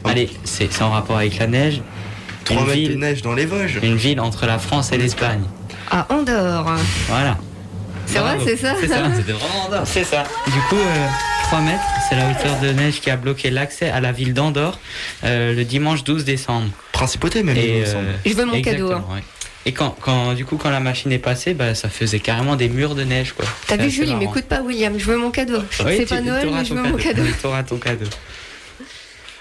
[0.04, 0.08] Oh.
[0.08, 1.82] Allez, c'est, en rapport avec la neige.
[2.44, 3.78] 3 Une mètres de neige dans les Vosges.
[3.82, 5.42] une ville entre la France et l'Espagne.
[5.90, 6.76] À Andorre.
[7.08, 7.36] Voilà.
[8.12, 9.02] C'est vrai, c'est ça C'est ça.
[9.16, 9.82] C'était vraiment dingue.
[9.86, 10.24] C'est ça.
[10.46, 11.06] Du coup, euh,
[11.44, 14.78] 3 mètres, c'est la hauteur de neige qui a bloqué l'accès à la ville d'Andorre
[15.24, 16.68] euh, le dimanche 12 décembre.
[16.92, 19.04] Principauté même, Et, euh, Je veux mon cadeau, hein.
[19.12, 19.22] ouais.
[19.66, 22.68] Et quand, quand, du coup, quand la machine est passée, bah, ça faisait carrément des
[22.70, 23.44] murs de neige, quoi.
[23.66, 24.20] T'as C'est vu, assez Jules, il marrant.
[24.20, 24.98] m'écoute pas, William.
[24.98, 25.58] Je veux mon cadeau.
[25.84, 27.22] Oui, c'est tu- pas Noël, t'auras mais je ton veux mon cadeau.
[27.42, 28.06] T'auras ton cadeau.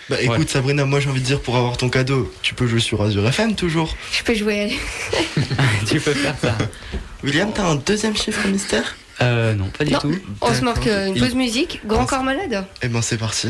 [0.10, 0.45] Bah écoute Ouais.
[0.47, 3.27] Sabrina, moi j'ai envie de dire pour avoir ton cadeau, tu peux jouer sur Azure
[3.27, 3.95] FM toujours.
[4.12, 4.75] Je peux jouer.
[5.88, 6.58] tu peux faire ça.
[7.23, 8.95] William, t'as un deuxième chiffre mystère?
[9.21, 9.99] Euh, non, pas du Non.
[9.99, 10.15] tout.
[10.41, 11.82] On se marque euh, une pause musique.
[11.86, 12.65] Grand corps malade.
[12.82, 13.49] Eh ben c'est parti.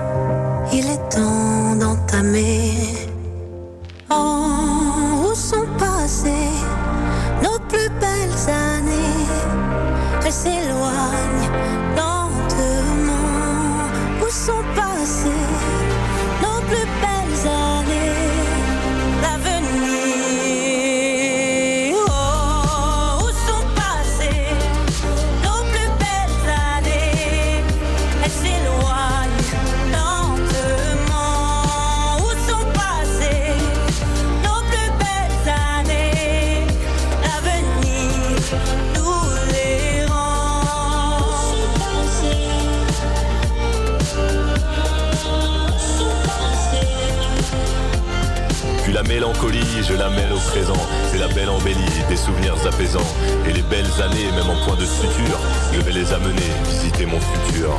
[48.91, 50.75] Puis la mélancolie, je la mêle au présent.
[51.09, 51.77] C'est la belle embellie,
[52.09, 52.99] des souvenirs apaisants.
[53.47, 55.39] Et les belles années, même en point de suture,
[55.71, 57.73] je vais les amener visiter mon futur.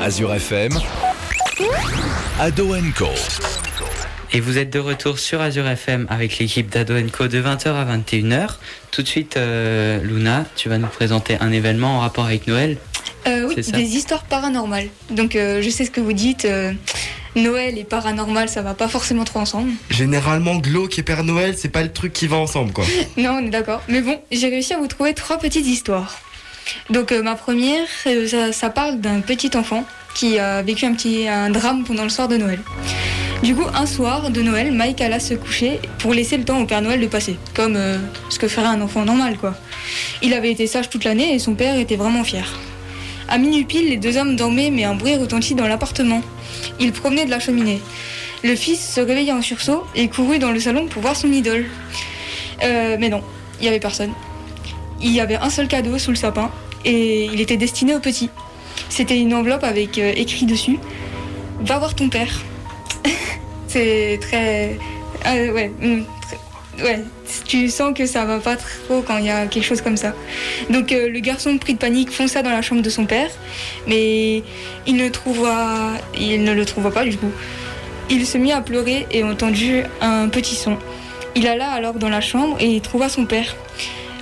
[0.00, 0.72] Azure FM,
[2.40, 3.06] Ado Co.
[4.32, 7.96] Et vous êtes de retour sur Azure FM avec l'équipe d'Ado Co de 20h à
[7.96, 8.56] 21h.
[8.90, 12.78] Tout de suite, euh, Luna, tu vas nous présenter un événement en rapport avec Noël.
[13.28, 13.76] Euh, oui, C'est ça.
[13.76, 14.88] des histoires paranormales.
[15.12, 16.48] Donc euh, je sais ce que vous dites.
[17.34, 19.70] Noël et paranormal, ça va pas forcément trop ensemble.
[19.90, 22.84] Généralement, glauque et Père Noël, c'est pas le truc qui va ensemble, quoi.
[23.16, 23.82] Non, on est d'accord.
[23.88, 26.18] Mais bon, j'ai réussi à vous trouver trois petites histoires.
[26.90, 30.94] Donc euh, ma première, euh, ça, ça parle d'un petit enfant qui a vécu un
[30.94, 32.60] petit un drame pendant le soir de Noël.
[33.42, 36.64] Du coup, un soir de Noël, Mike alla se coucher pour laisser le temps au
[36.64, 39.56] Père Noël de passer, comme euh, ce que ferait un enfant normal, quoi.
[40.22, 42.46] Il avait été sage toute l'année et son père était vraiment fier.
[43.32, 46.20] À minuit pile, les deux hommes dormaient, mais un bruit retentit dans l'appartement.
[46.78, 47.80] Ils promenaient de la cheminée.
[48.44, 51.64] Le fils se réveilla en sursaut et courut dans le salon pour voir son idole.
[52.62, 53.22] Euh, mais non,
[53.58, 54.12] il n'y avait personne.
[55.00, 56.50] Il y avait un seul cadeau sous le sapin
[56.84, 58.28] et il était destiné au petit.
[58.90, 60.78] C'était une enveloppe avec euh, écrit dessus
[61.62, 62.42] Va voir ton père.
[63.66, 64.78] C'est très.
[65.26, 66.04] euh, ouais, hum,
[66.76, 67.04] très- ouais,
[67.44, 70.14] tu sens que ça va pas trop quand il y a quelque chose comme ça.
[70.70, 73.30] Donc euh, le garçon pris de panique fonça dans la chambre de son père,
[73.86, 74.42] mais
[74.86, 77.30] il ne trouva, il ne le trouva pas du coup.
[78.10, 80.76] Il se mit à pleurer et entendu un petit son.
[81.34, 83.56] Il alla alors dans la chambre et trouva son père.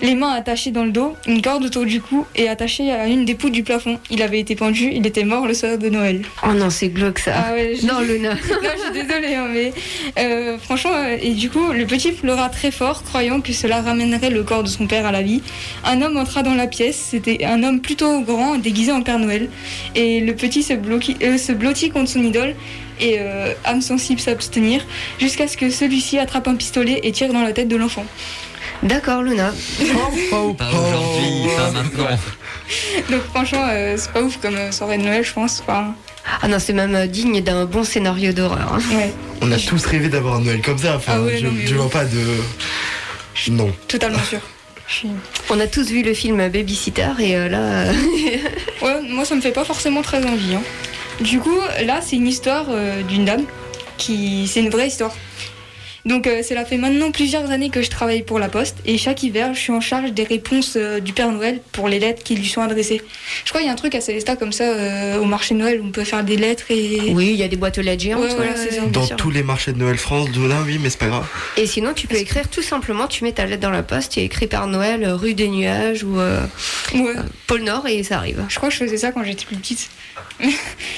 [0.03, 3.27] Les mains attachées dans le dos, une corde autour du cou et attachée à une
[3.27, 3.99] des poutres du plafond.
[4.11, 6.23] Il avait été pendu, il était mort le soir de Noël.
[6.43, 7.35] Oh non, c'est glauque ça.
[7.37, 8.31] Ah ouais, je- Non, Luna.
[8.35, 8.39] non,
[8.77, 9.73] je suis désolée, hein, mais
[10.19, 14.31] euh, franchement, euh, et du coup, le petit pleura très fort, croyant que cela ramènerait
[14.31, 15.43] le corps de son père à la vie.
[15.85, 19.51] Un homme entra dans la pièce, c'était un homme plutôt grand, déguisé en Père Noël,
[19.95, 22.55] et le petit se, bloqui- euh, se blottit contre son idole
[23.03, 23.19] et
[23.65, 24.85] âme sensible s'abstenir,
[25.19, 28.05] jusqu'à ce que celui-ci attrape un pistolet et tire dans la tête de l'enfant.
[28.83, 29.53] D'accord, Luna.
[30.59, 32.07] Pas aujourd'hui, pas maintenant.
[33.11, 35.61] Donc franchement, euh, c'est pas ouf comme euh, soirée de Noël, je pense.
[35.61, 35.95] Enfin,
[36.41, 38.73] Ah non, c'est même euh, digne d'un bon scénario d'horreur.
[38.75, 38.79] hein.
[38.97, 39.13] ouais,
[39.43, 40.97] On a tous rêvé d'avoir un Noël comme ça.
[40.97, 41.81] Enfin, Ah ouais, je, non, mais je oui.
[41.81, 42.19] vois pas de.
[43.49, 43.71] Non.
[43.89, 44.41] totalement sûr.
[44.87, 45.09] Je suis-
[45.51, 47.59] On a tous vu le film Babysitter et euh, là.
[47.59, 47.93] euh,
[48.83, 50.55] Ouais, moi ça me fait pas forcément très envie.
[50.55, 50.63] hein.
[51.21, 53.45] Du coup, là c'est une histoire euh, d'une dame
[53.99, 54.49] qui.
[54.49, 55.15] C'est une vraie histoire.
[56.07, 59.23] Donc euh, cela fait maintenant plusieurs années que je travaille pour la Poste et chaque
[59.23, 62.35] hiver je suis en charge des réponses euh, du Père Noël pour les lettres qui
[62.37, 63.03] lui sont adressées.
[63.45, 65.61] Je crois qu'il y a un truc à Célestat comme ça euh, au marché de
[65.61, 67.13] Noël où on peut faire des lettres et.
[67.13, 68.23] Oui, il y a des boîtes aux lettres géantes.
[68.23, 71.09] Ouais, voilà, ça, Dans tous les marchés de Noël France, là, oui, mais c'est pas
[71.09, 71.27] grave.
[71.57, 74.21] Et sinon, tu peux écrire tout simplement, tu mets ta lettre dans la poste, tu
[74.21, 76.41] écris Père Noël, rue des Nuages ou euh,
[76.95, 77.15] Ouais.
[77.47, 78.43] pôle Nord et ça arrive.
[78.49, 79.91] Je crois que je faisais ça quand j'étais plus petite.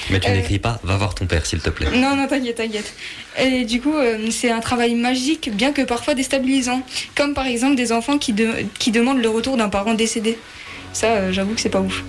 [0.09, 1.87] Mais tu Euh, n'écris pas, va voir ton père, s'il te plaît.
[1.95, 2.93] Non, non, t'inquiète, t'inquiète.
[3.39, 6.81] Et du coup, euh, c'est un travail magique, bien que parfois déstabilisant.
[7.15, 8.33] Comme par exemple des enfants qui,
[8.79, 10.37] qui demandent le retour d'un parent décédé.
[10.93, 12.03] Ça, euh, j'avoue que c'est pas ouf.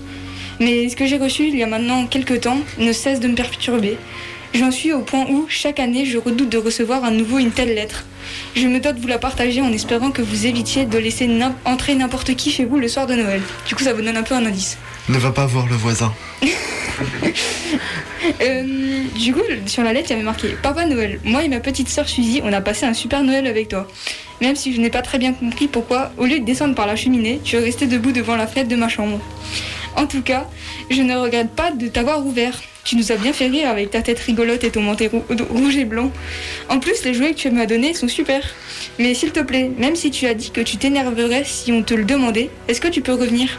[0.60, 3.34] Mais ce que j'ai reçu il y a maintenant quelques temps ne cesse de me
[3.34, 3.96] perturber.
[4.54, 7.74] J'en suis au point où, chaque année, je redoute de recevoir à nouveau une telle
[7.74, 8.04] lettre.
[8.54, 11.28] Je me dois de vous la partager en espérant que vous évitiez de laisser
[11.64, 13.42] entrer n'importe qui chez vous le soir de Noël.
[13.66, 14.78] Du coup, ça vous donne un peu un indice.
[15.08, 16.12] Ne va pas voir le voisin.
[18.40, 21.60] Euh, du coup, sur la lettre, il y avait marqué Papa Noël, moi et ma
[21.60, 23.86] petite sœur Suzy, on a passé un super Noël avec toi.
[24.40, 26.96] Même si je n'ai pas très bien compris pourquoi, au lieu de descendre par la
[26.96, 29.20] cheminée, tu es resté debout devant la fenêtre de ma chambre.
[29.96, 30.48] En tout cas,
[30.90, 32.58] je ne regrette pas de t'avoir ouvert.
[32.84, 35.76] Tu nous as bien fait rire avec ta tête rigolote et ton manteau rou- rouge
[35.76, 36.10] et blanc.
[36.70, 38.42] En plus, les jouets que tu m'as donnés sont super.
[38.98, 41.92] Mais s'il te plaît, même si tu as dit que tu t'énerverais si on te
[41.94, 43.58] le demandait, est-ce que tu peux revenir?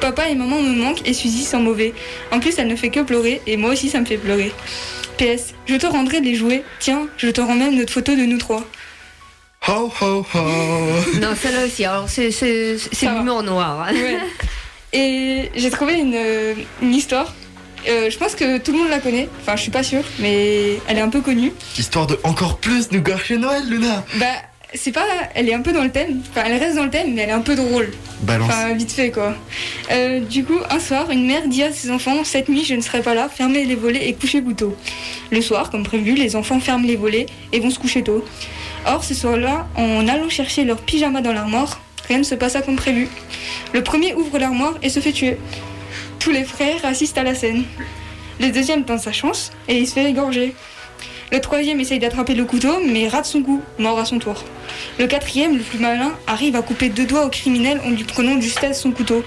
[0.00, 1.94] Papa et maman me manquent et Suzy sent mauvais.
[2.30, 4.52] En plus, elle ne fait que pleurer et moi aussi ça me fait pleurer.
[5.18, 6.64] PS, je te rendrai les jouets.
[6.80, 8.64] Tiens, je te rends même notre photo de nous trois.
[9.68, 10.38] Ho ho ho
[11.20, 11.84] Non, celle-là aussi.
[11.84, 12.30] Alors, c'est
[13.02, 13.88] l'humour noir.
[13.92, 14.18] Ouais.
[14.92, 17.32] Et j'ai trouvé une, euh, une histoire.
[17.88, 19.28] Euh, je pense que tout le monde la connaît.
[19.40, 21.52] Enfin, je suis pas sûre, mais elle est un peu connue.
[21.78, 24.26] Histoire de encore plus nous gâcher Noël, Luna Bah,
[24.74, 25.06] c'est pas.
[25.34, 26.22] Elle est un peu dans le thème.
[26.30, 27.90] Enfin, elle reste dans le thème, mais elle est un peu drôle.
[28.22, 28.48] Balance.
[28.48, 29.34] Enfin, vite fait, quoi.
[29.90, 32.80] Euh, du coup, un soir, une mère dit à ses enfants Cette nuit, je ne
[32.80, 34.76] serai pas là, fermez les volets et couchez-vous tôt.
[35.30, 38.24] Le soir, comme prévu, les enfants ferment les volets et vont se coucher tôt.
[38.86, 42.76] Or, ce soir-là, en allant chercher leur pyjama dans l'armoire, rien ne se passa comme
[42.76, 43.08] prévu.
[43.72, 45.38] Le premier ouvre l'armoire et se fait tuer.
[46.18, 47.64] Tous les frères assistent à la scène.
[48.40, 50.54] Le deuxième tente sa chance et il se fait égorger.
[51.32, 54.44] Le troisième essaye d'attraper le couteau mais rate son coup, mort à son tour.
[54.98, 58.36] Le quatrième, le plus malin, arrive à couper deux doigts au criminel en lui prenant
[58.36, 59.24] de justesse son couteau.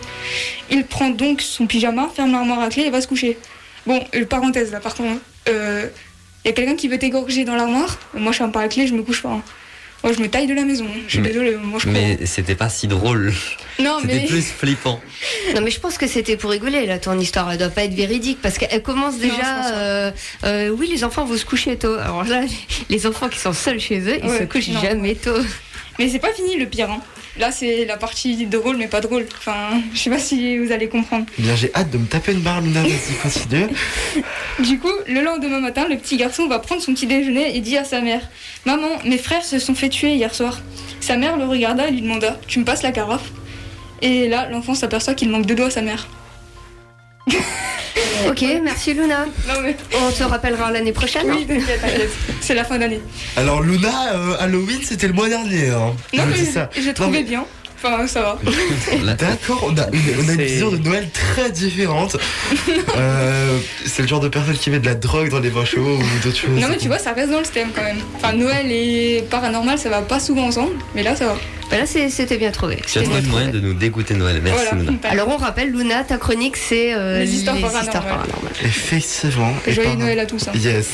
[0.70, 3.38] Il prend donc son pyjama, ferme l'armoire à clé et va se coucher.
[3.86, 5.90] Bon, euh, parenthèse là par contre, il
[6.46, 8.94] y a quelqu'un qui veut t'égorger dans l'armoire, moi je ferme pas la clé, je
[8.94, 9.30] me couche pas.
[9.30, 9.42] hein.
[10.08, 11.90] Moi je me taille de la maison, je suis Mais- désolée, moi je.
[11.90, 13.34] Mais c'était pas si drôle.
[13.80, 14.26] Non C'était mais...
[14.26, 15.02] plus flippant.
[15.54, 17.52] Non, mais je pense que c'était pour rigoler, là, ton histoire.
[17.52, 19.68] Elle doit pas être véridique parce qu'elle commence déjà.
[19.74, 20.12] euh,
[20.46, 21.94] euh, oui, les enfants vont se coucher tôt.
[21.96, 22.42] Alors là,
[22.90, 24.82] les enfants qui sont seuls chez eux, ils Ouais, se couchent non.
[24.82, 25.36] jamais tôt.
[26.00, 26.90] Mais c'est pas fini le pire.
[26.90, 27.02] hein.
[27.40, 29.26] Là c'est la partie drôle mais pas drôle.
[29.38, 31.26] Enfin, je sais pas si vous allez comprendre.
[31.38, 33.68] Bien, j'ai hâte de me taper une barre, Luna, vas-y, continue.
[34.60, 37.78] Du coup, le lendemain matin, le petit garçon va prendre son petit déjeuner et dit
[37.78, 38.22] à sa mère
[38.66, 40.62] Maman, mes frères se sont fait tuer hier soir.
[41.00, 43.32] Sa mère le regarda et lui demanda Tu me passes la carafe?
[44.02, 46.08] Et là, l'enfant s'aperçoit qu'il manque deux doigts à sa mère.
[48.30, 49.26] Ok, merci Luna.
[49.48, 49.76] Non mais.
[50.02, 51.28] On se rappellera l'année prochaine.
[51.30, 51.54] Oui, hein.
[51.60, 52.10] t'inquiète, t'inquiète.
[52.42, 53.02] C'est la fin d'année.
[53.36, 55.70] Alors, Luna, euh, Halloween, c'était le mois dernier.
[55.70, 55.94] Hein.
[56.14, 56.70] Non, Je mais ça.
[56.76, 57.46] j'ai Non, trouvé mais- bien.
[57.84, 58.40] Enfin, ça va.
[59.14, 62.18] D'accord, on a une, on a une C'est- vision de Noël très différente.
[62.98, 66.00] Euh, c'est le genre de personne qui met de la drogue dans les vins chauds
[66.00, 66.60] ou d'autres choses.
[66.60, 68.00] Non, mais tu vois, ça reste dans le thème quand même.
[68.16, 71.36] Enfin, Noël et paranormal, ça va pas souvent ensemble, mais là, ça va.
[71.70, 72.78] Bah là, c'est- c'était bien trouvé.
[72.88, 74.40] tu as trouvé le moyen de nous dégoûter Noël.
[74.42, 74.84] Merci voilà.
[74.84, 74.98] Luna.
[75.04, 77.92] Alors, on rappelle, Luna, ta chronique, c'est euh, Les histoires paranormales.
[77.92, 78.54] paranormales.
[78.64, 79.54] Effectivement.
[79.66, 79.96] et Joyeux.
[79.96, 80.48] Noël à tous.
[80.48, 80.52] hein.
[80.56, 80.88] Yes.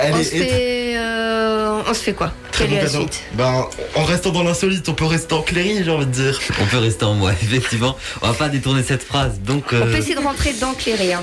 [0.00, 2.32] On Allez, se et- fait, euh, on se fait quoi?
[2.50, 3.00] Très Quelle bon est la cadeau.
[3.00, 3.22] suite?
[3.34, 6.38] Ben, en restant dans l'insolite, on peut rester en cléry, j'ai envie de dire.
[6.60, 7.96] On peut rester en moi, effectivement.
[8.20, 9.40] On va pas détourner cette phrase.
[9.40, 11.12] Donc, On euh, peut essayer de rentrer dedans, Cléry.
[11.14, 11.22] hein.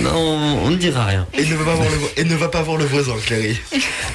[0.00, 0.10] non,
[0.64, 1.26] on ne dira rien.
[1.32, 3.56] Et ne va pas voir le, vo- et ne va pas voir le voisin, Cléry.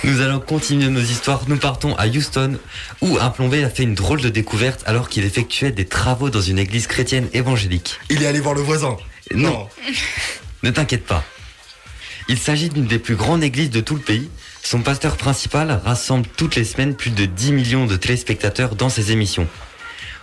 [0.04, 1.42] Nous allons continuer nos histoires.
[1.48, 2.58] Nous partons à Houston,
[3.02, 6.42] où un plombier a fait une drôle de découverte alors qu'il effectuait des travaux dans
[6.42, 8.00] une église chrétienne évangélique.
[8.10, 8.98] Il est allé voir le voisin.
[9.32, 9.70] Non,
[10.64, 11.24] ne t'inquiète pas.
[12.30, 14.28] Il s'agit d'une des plus grandes églises de tout le pays.
[14.64, 19.12] Son pasteur principal rassemble toutes les semaines plus de 10 millions de téléspectateurs dans ses
[19.12, 19.48] émissions.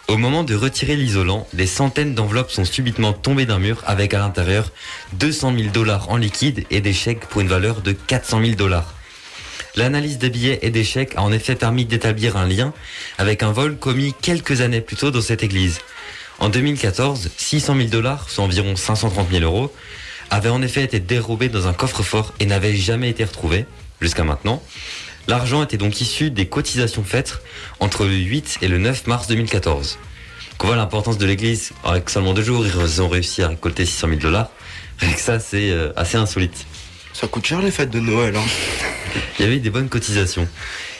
[0.09, 4.19] Au moment de retirer l'isolant, des centaines d'enveloppes sont subitement tombées d'un mur avec à
[4.19, 4.73] l'intérieur
[5.13, 8.93] 200 000 dollars en liquide et des chèques pour une valeur de 400 000 dollars.
[9.77, 12.73] L'analyse des billets et des chèques a en effet permis d'établir un lien
[13.19, 15.81] avec un vol commis quelques années plus tôt dans cette église.
[16.39, 19.73] En 2014, 600 000 dollars, soit environ 530 000 euros,
[20.31, 23.67] avaient en effet été dérobés dans un coffre-fort et n'avaient jamais été retrouvés,
[24.01, 24.63] jusqu'à maintenant.
[25.27, 27.39] L'argent était donc issu des cotisations faites
[27.81, 29.99] entre le 8 et le 9 mars 2014.
[30.65, 31.73] On voit l'importance de l'église.
[31.85, 34.49] Avec seulement deux jours, ils ont réussi à récolter 600 000 dollars.
[35.03, 36.65] Avec ça, c'est euh, assez insolite.
[37.13, 38.94] Ça coûte cher les fêtes de Noël, hein.
[39.39, 40.49] Il y avait des bonnes cotisations.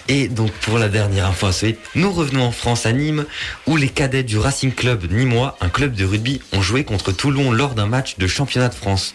[0.09, 3.25] Et donc pour la dernière info insolite, nous revenons en France à Nîmes
[3.67, 7.53] où les cadets du Racing Club Nîmois, un club de rugby, ont joué contre Toulon
[7.53, 9.15] lors d'un match de championnat de France.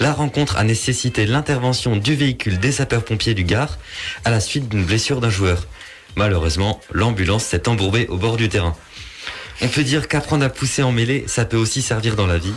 [0.00, 3.78] La rencontre a nécessité l'intervention du véhicule des sapeurs-pompiers du Gard
[4.24, 5.66] à la suite d'une blessure d'un joueur.
[6.16, 8.76] Malheureusement, l'ambulance s'est embourbée au bord du terrain.
[9.60, 12.52] On peut dire qu'apprendre à pousser en mêlée, ça peut aussi servir dans la vie.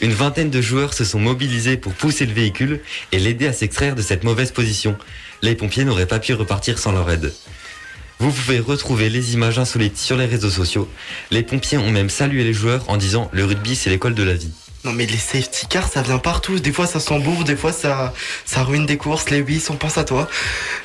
[0.00, 3.94] Une vingtaine de joueurs se sont mobilisés pour pousser le véhicule et l'aider à s'extraire
[3.94, 4.96] de cette mauvaise position.
[5.40, 7.32] Les pompiers n'auraient pas pu repartir sans leur aide.
[8.18, 10.88] Vous pouvez retrouver les images insolites sur les réseaux sociaux.
[11.30, 14.34] Les pompiers ont même salué les joueurs en disant le rugby c'est l'école de la
[14.34, 14.52] vie.
[14.84, 18.12] Non mais les safety cars ça vient partout, des fois ça s'embourbe, des fois ça,
[18.44, 20.28] ça ruine des courses, les whis on pense à toi.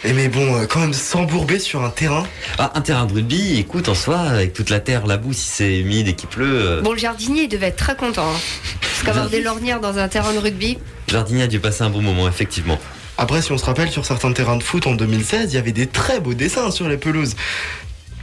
[0.03, 2.27] Et mais bon, euh, quand même s'embourber sur un terrain,
[2.59, 5.47] Ah, un terrain de rugby, écoute en soi, avec toute la terre, la boue, si
[5.47, 8.29] c'est humide et qu'il pleut, euh, Bon, le jardinier, il devait être très content.
[8.29, 8.39] hein.
[8.81, 10.77] Parce qu'avoir des lornières dans un terrain de rugby,
[11.07, 12.79] Jardinier a dû passer un bon moment, effectivement.
[13.17, 15.71] après si on se rappelle sur certains terrains de foot en 2016, il y avait
[15.71, 17.35] des très beaux dessins sur les pelouses.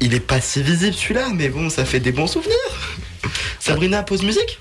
[0.00, 2.54] Il est pas si visible celui-là, mais bon, ça fait des bons souvenirs.
[3.58, 4.60] Sabrina, pause musique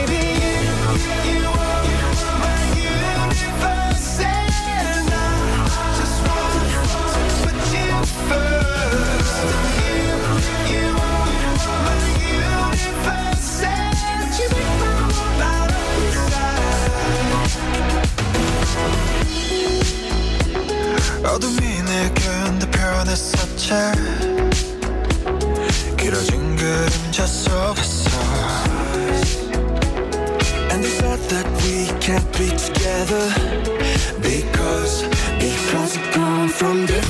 [23.70, 23.70] 변했었지
[25.96, 28.10] 길어진 그림자 속에서
[30.70, 33.30] And they thought that we can't be together
[34.20, 35.04] Because,
[35.38, 37.09] because we come from different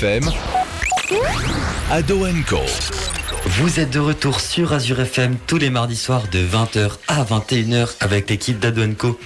[0.00, 0.30] FM,
[1.90, 2.60] Ado Co.
[3.44, 7.96] Vous êtes de retour sur Azure FM tous les mardis soirs de 20h à 21h
[8.00, 9.20] avec l'équipe d'Adoenco.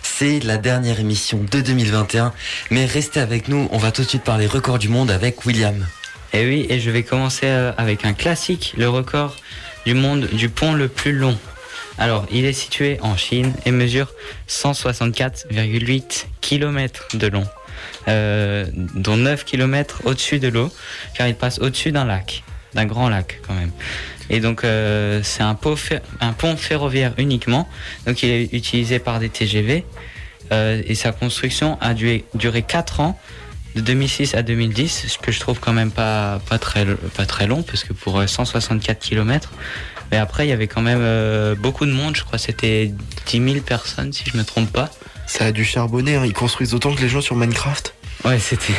[0.00, 2.32] C'est la dernière émission de 2021,
[2.70, 5.84] mais restez avec nous, on va tout de suite parler record du monde avec William.
[6.32, 9.34] Et oui, et je vais commencer euh, avec un classique, le record
[9.86, 11.36] du monde du pont le plus long.
[11.98, 14.12] Alors, il est situé en Chine et mesure
[14.48, 17.46] 164,8 km de long,
[18.08, 20.72] euh, dont 9 km au-dessus de l'eau,
[21.14, 22.42] car il passe au-dessus d'un lac,
[22.74, 23.72] d'un grand lac quand même.
[24.32, 25.76] Et donc, euh, c'est un, pont
[26.56, 27.68] ferroviaire uniquement,
[28.06, 29.84] donc il est utilisé par des TGV,
[30.52, 33.20] euh, et sa construction a duré, duré 4 ans
[33.74, 36.84] de 2006 à 2010, ce que je trouve quand même pas, très,
[37.46, 39.52] long, parce que pour euh, 164 km.
[40.10, 42.92] Mais après, il y avait quand même beaucoup de monde, je crois c'était
[43.26, 44.90] 10 000 personnes, si je me trompe pas.
[45.32, 46.26] Ça a dû charbonner, hein.
[46.26, 47.94] ils construisent autant que les gens sur Minecraft.
[48.26, 48.74] Ouais, c'était.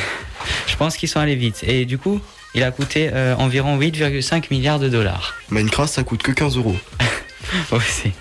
[0.68, 1.64] Je pense qu'ils sont allés vite.
[1.64, 2.22] Et du coup,
[2.54, 5.34] il a coûté euh, environ 8,5 milliards de dollars.
[5.50, 6.76] Minecraft, ça coûte que 15 euros.
[7.72, 8.12] Aussi.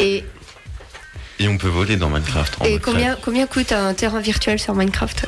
[0.00, 0.24] Et,
[1.38, 2.56] Et on peut voler dans Minecraft.
[2.60, 5.26] en et combien, combien coûte un terrain virtuel sur Minecraft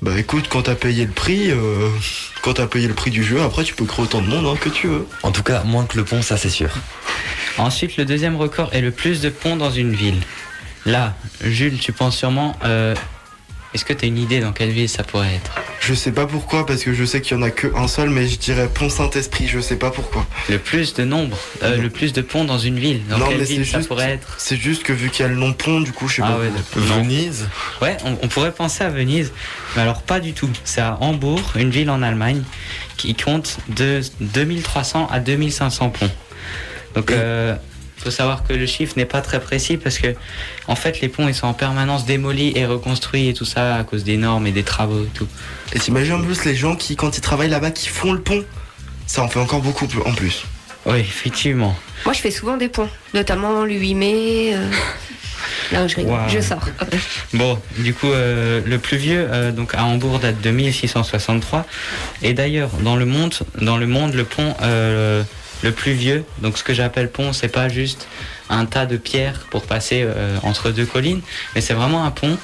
[0.00, 1.90] Bah écoute, quand t'as payé le prix, euh,
[2.42, 4.56] quand t'as payé le prix du jeu, après tu peux créer autant de monde hein,
[4.60, 5.04] que tu veux.
[5.24, 6.70] En tout cas, moins que le pont, ça c'est sûr.
[7.58, 10.20] Ensuite, le deuxième record est le plus de ponts dans une ville.
[10.88, 11.14] Là,
[11.44, 12.94] Jules, tu penses sûrement euh,
[13.74, 15.52] Est-ce que tu as une idée dans quelle ville ça pourrait être?
[15.80, 18.08] Je sais pas pourquoi, parce que je sais qu'il y en a que un seul,
[18.10, 20.26] mais je dirais Pont Saint-Esprit, je sais pas pourquoi.
[20.48, 23.02] Le plus de nombre, euh, le plus de ponts dans une ville.
[23.08, 24.34] Dans Non, quelle mais ville c'est ça juste- pourrait être?
[24.38, 26.32] C'est juste que vu qu'il y a le nom pont, du coup, je sais Ah
[26.32, 26.38] pas.
[26.38, 26.50] ouais.
[26.74, 27.48] Venise
[27.82, 29.30] Ouais, on, on pourrait penser à Venise,
[29.76, 30.48] mais alors pas du tout.
[30.64, 32.42] C'est à Hambourg, une ville en Allemagne,
[32.96, 36.10] qui compte de 2300 à 2500 ponts.
[36.94, 37.54] Donc, euh,
[38.10, 40.08] faut savoir que le chiffre n'est pas très précis parce que,
[40.66, 43.84] en fait, les ponts ils sont en permanence démolis et reconstruits et tout ça à
[43.84, 45.28] cause des normes et des travaux et tout.
[45.74, 48.42] Et t'imagines en plus les gens qui, quand ils travaillent là-bas, qui font le pont
[49.06, 50.44] Ça en fait encore beaucoup plus- en plus.
[50.86, 51.76] Oui, effectivement.
[52.06, 54.50] Moi, je fais souvent des ponts, notamment le 8 mai.
[54.54, 54.70] euh.
[55.72, 56.64] Non, je rigole, je sors.
[57.34, 61.66] Bon, du coup, euh, le plus vieux, euh, donc à Hambourg, date de 1663.
[62.22, 65.22] Et d'ailleurs, dans le monde, dans le monde, le pont euh,
[65.62, 68.06] le plus vieux, donc ce que j'appelle pont, c'est pas juste
[68.48, 71.20] un tas de pierres pour passer euh, entre deux collines,
[71.54, 72.38] mais c'est vraiment un pont.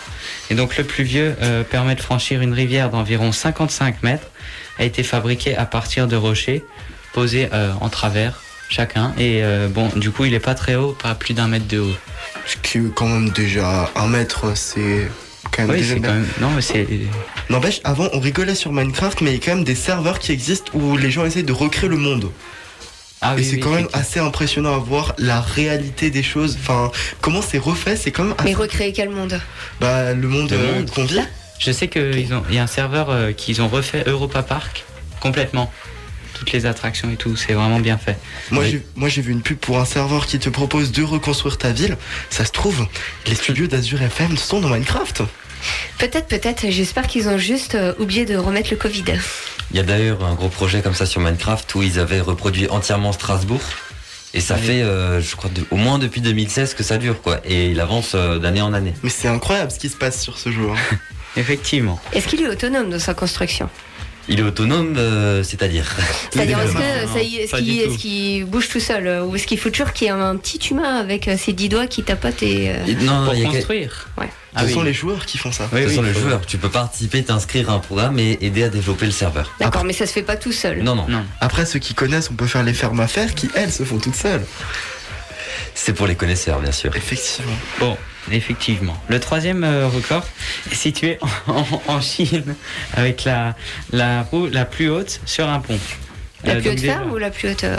[0.51, 4.29] Et donc le plus vieux euh, permet de franchir une rivière d'environ 55 mètres,
[4.79, 6.65] a été fabriqué à partir de rochers
[7.12, 9.15] posés euh, en travers chacun.
[9.19, 11.97] Et bon, du coup, il est pas très haut, pas plus d'un mètre de haut.
[12.47, 15.09] Ce qui est quand même déjà un mètre, c'est
[15.53, 16.27] quand même Oui, c'est quand même.
[16.41, 16.87] Non, mais c'est.
[17.51, 20.33] N'empêche, avant on rigolait sur Minecraft, mais il y a quand même des serveurs qui
[20.33, 22.31] existent où les gens essayent de recréer le monde.
[23.27, 26.59] Ah et oui, c'est oui, quand même assez impressionnant à voir la réalité des choses.
[26.61, 28.51] Enfin, comment c'est refait, c'est quand même assez...
[28.51, 29.41] Mais recréer quel monde?
[29.81, 30.91] Bah, le monde, Le euh, monde.
[30.91, 31.20] qu'on vit.
[31.59, 34.85] Je sais qu'il y a un serveur euh, qu'ils ont refait Europa Park
[35.20, 35.72] complètement.
[36.35, 38.18] Toutes les attractions et tout, c'est vraiment bien fait.
[38.51, 41.57] Moi, j'ai, moi, j'ai vu une pub pour un serveur qui te propose de reconstruire
[41.57, 41.97] ta ville.
[42.29, 42.87] Ça se trouve,
[43.27, 45.22] les studios d'Azur FM sont dans Minecraft.
[45.99, 46.66] Peut-être, peut-être.
[46.68, 49.05] J'espère qu'ils ont juste euh, oublié de remettre le Covid.
[49.71, 52.69] Il y a d'ailleurs un gros projet comme ça sur Minecraft où ils avaient reproduit
[52.69, 53.61] entièrement Strasbourg.
[54.37, 57.39] Et ça fait, euh, je crois, de- au moins depuis 2016 que ça dure, quoi.
[57.45, 58.93] Et il avance euh, d'année en année.
[59.05, 60.69] Mais c'est incroyable ce qui se passe sur ce jeu.
[60.71, 60.97] hein.
[61.37, 62.01] Effectivement.
[62.12, 63.69] Est-ce qu'il est autonome dans sa construction?
[64.29, 65.85] Il est autonome, euh, c'est-à-dire.
[66.31, 66.77] C'est-à-dire, est-ce
[67.57, 67.97] est, qu'il est-ce tout.
[67.99, 70.59] qu'il bouge tout seul euh, Ou est-ce qu'il faut toujours qu'il y ait un petit
[70.70, 72.70] humain avec euh, ses dix doigts qui tapote et.
[72.70, 74.09] euh, Non, Pour il y a que- construire.
[74.18, 74.29] Ouais.
[74.57, 74.72] Ah ce oui.
[74.72, 75.68] sont les joueurs qui font ça.
[75.72, 76.47] Oui, ce oui, sont les joueurs.
[76.47, 79.53] Tu peux participer, t'inscrire à un programme et aider à développer le serveur.
[79.61, 80.83] D'accord, mais ça se fait pas tout seul.
[80.83, 81.25] Non, non, Non.
[81.41, 83.99] Après, ceux qui connaissent, on peut faire les fermes à faire qui, elles, se font
[83.99, 84.45] toutes seules.
[85.75, 86.95] c'est pour les connaisseurs, bien sûr.
[86.97, 87.53] Effectivement.
[87.81, 87.97] Bon,
[88.33, 88.97] effectivement.
[89.09, 90.25] Le troisième euh, record
[90.70, 92.55] est situé en, en Chine
[92.95, 93.55] avec la,
[93.93, 95.79] la roue la plus haute sur un pont.
[96.45, 97.77] La Euh, plus haute déjà- ferme ou la plus haute euh,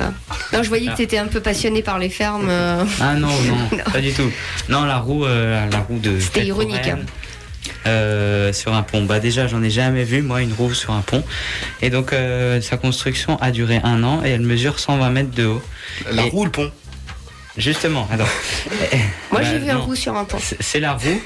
[0.53, 0.91] Non, je voyais Ah.
[0.93, 2.47] que tu étais un peu passionné par les fermes.
[2.49, 2.83] euh.
[2.99, 3.83] Ah non, non, Non.
[3.91, 4.31] pas du tout.
[4.69, 6.19] Non, la roue, euh, la roue de.
[6.19, 6.89] C'était ironique,
[7.87, 9.03] euh, sur un pont.
[9.05, 11.23] Bah déjà, j'en ai jamais vu moi une roue sur un pont.
[11.83, 15.45] Et donc euh, sa construction a duré un an et elle mesure 120 mètres de
[15.45, 15.61] haut.
[16.11, 16.71] La Et- roue ou le pont
[17.57, 18.27] Justement, alors.
[19.31, 19.81] Moi, Bah, j'ai vu un non.
[19.85, 20.37] roue sur un pont.
[20.41, 21.21] C'est c'est la roue.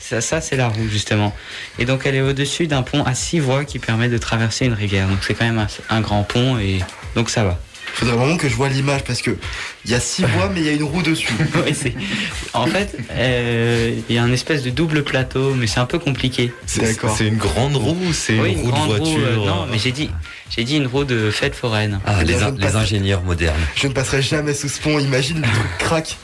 [0.00, 1.34] Ça, ça, c'est la roue, justement.
[1.78, 4.72] Et donc, elle est au-dessus d'un pont à six voies qui permet de traverser une
[4.72, 5.06] rivière.
[5.08, 6.80] Donc, c'est quand même un, un grand pont et
[7.14, 7.58] donc ça va.
[7.94, 9.36] Faudrait vraiment que je vois l'image parce que
[9.84, 11.28] il y a six voies, mais il y a une roue dessus.
[12.54, 15.98] En fait, euh, il y a un espèce de double plateau, mais c'est un peu
[15.98, 16.52] compliqué.
[16.66, 17.14] C'est D'accord.
[17.16, 19.62] c'est une grande roue ou c'est Oui, une roue de grande voiture roue, euh, non,
[19.62, 20.10] euh, mais j'ai dit,
[20.54, 22.00] j'ai dit une roue de fête foraine.
[22.06, 23.56] Ah, Eh les, in- ingénieurs modernes.
[23.74, 24.98] Je ne passerai jamais sous ce pont.
[24.98, 26.16] Imagine le truc craque.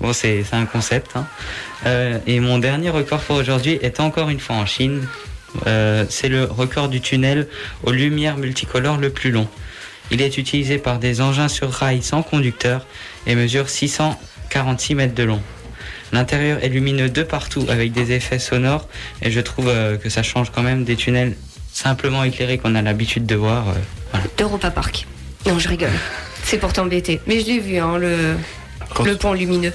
[0.00, 1.12] Bon, c'est c'est un concept.
[1.14, 1.26] hein.
[1.86, 5.06] Euh, et mon dernier record pour aujourd'hui est encore une fois en Chine.
[5.66, 7.46] Euh, c'est le record du tunnel
[7.84, 9.48] aux lumières multicolores le plus long.
[10.12, 12.86] Il est utilisé par des engins sur rail sans conducteur
[13.26, 15.40] et mesure 646 mètres de long.
[16.12, 18.86] L'intérieur est lumineux de partout avec des effets sonores
[19.22, 21.34] et je trouve euh, que ça change quand même des tunnels
[21.72, 23.70] simplement éclairés qu'on a l'habitude de voir.
[23.70, 23.72] euh,
[24.10, 24.26] voilà.
[24.36, 25.06] D'Europa Park.
[25.46, 25.88] Non, je rigole.
[26.44, 27.20] C'est pour t'embêter.
[27.26, 28.36] Mais je l'ai vu, hein, le,
[28.94, 29.72] Quand, le pont lumineux.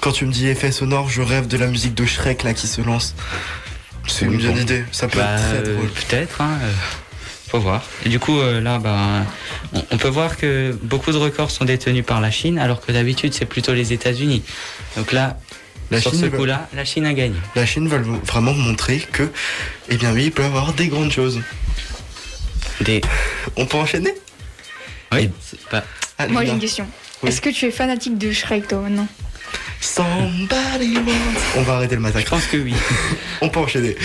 [0.00, 2.68] quand tu me dis effet sonore, je rêve de la musique de Shrek là qui
[2.68, 3.16] se lance.
[4.06, 4.84] C'est une bonne idée.
[4.92, 5.88] Ça peut Bah, être très euh, drôle.
[5.88, 6.70] Peut-être, hein, euh,
[7.54, 7.82] faut voir.
[8.04, 9.24] Et du coup, euh, là, bah,
[9.74, 12.90] on, on peut voir que beaucoup de records sont détenus par la Chine, alors que
[12.90, 14.42] d'habitude, c'est plutôt les États-Unis.
[14.96, 15.38] Donc là,
[15.92, 17.36] La sur Chine, ce va- coup-là, la Chine a gagné.
[17.54, 19.30] la Chine veut vraiment montrer que,
[19.88, 21.40] eh bien oui, il peut y avoir des grandes choses.
[22.80, 23.00] Des...
[23.56, 24.12] On peut enchaîner?
[25.12, 25.30] Oui,
[25.70, 25.84] pas-
[26.18, 26.88] Ah, Moi j'ai une question.
[27.22, 27.28] Oui.
[27.28, 29.06] Est-ce que tu es fanatique de Shrek toi maintenant?
[29.80, 31.40] Somebody wants.
[31.56, 32.30] On va arrêter le Je massacre.
[32.30, 32.74] pense que oui.
[33.42, 33.96] On peut enchaîner.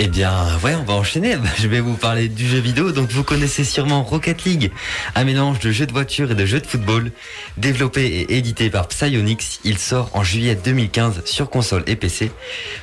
[0.00, 0.32] Eh bien,
[0.62, 1.36] ouais, on va enchaîner.
[1.58, 2.92] Je vais vous parler du jeu vidéo.
[2.92, 4.70] Donc, vous connaissez sûrement Rocket League,
[5.16, 7.10] un mélange de jeux de voiture et de jeux de football.
[7.56, 12.30] Développé et édité par Psyonix, il sort en juillet 2015 sur console et PC.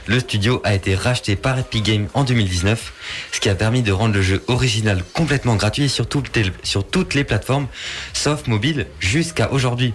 [0.07, 2.91] Le studio a été racheté par Epic Games en 2019,
[3.31, 6.05] ce qui a permis de rendre le jeu original complètement gratuit sur
[6.63, 7.67] sur toutes les plateformes,
[8.11, 9.93] sauf mobile, jusqu'à aujourd'hui.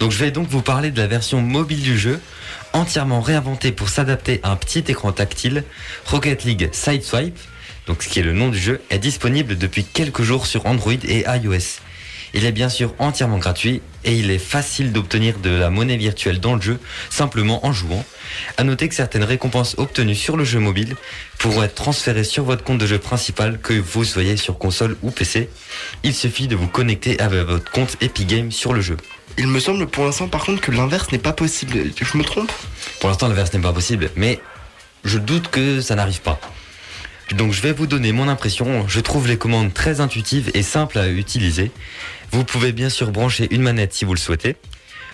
[0.00, 2.20] Donc, je vais donc vous parler de la version mobile du jeu
[2.72, 5.64] Entièrement réinventé pour s'adapter à un petit écran tactile,
[6.06, 7.38] Rocket League Sideswipe,
[7.86, 10.92] donc ce qui est le nom du jeu, est disponible depuis quelques jours sur Android
[10.92, 11.80] et iOS.
[12.34, 16.40] Il est bien sûr entièrement gratuit et il est facile d'obtenir de la monnaie virtuelle
[16.40, 16.80] dans le jeu
[17.10, 18.04] simplement en jouant.
[18.56, 20.96] À noter que certaines récompenses obtenues sur le jeu mobile
[21.38, 25.10] pourront être transférées sur votre compte de jeu principal que vous soyez sur console ou
[25.10, 25.50] PC.
[26.04, 28.96] Il suffit de vous connecter avec votre compte Epic Games sur le jeu.
[29.36, 31.74] Il me semble pour l'instant par contre que l'inverse n'est pas possible.
[32.00, 32.50] Je me trompe?
[33.00, 34.40] Pour l'instant, l'inverse n'est pas possible, mais
[35.04, 36.40] je doute que ça n'arrive pas.
[37.36, 38.88] Donc je vais vous donner mon impression.
[38.88, 41.70] Je trouve les commandes très intuitives et simples à utiliser.
[42.30, 44.56] Vous pouvez bien sûr brancher une manette si vous le souhaitez.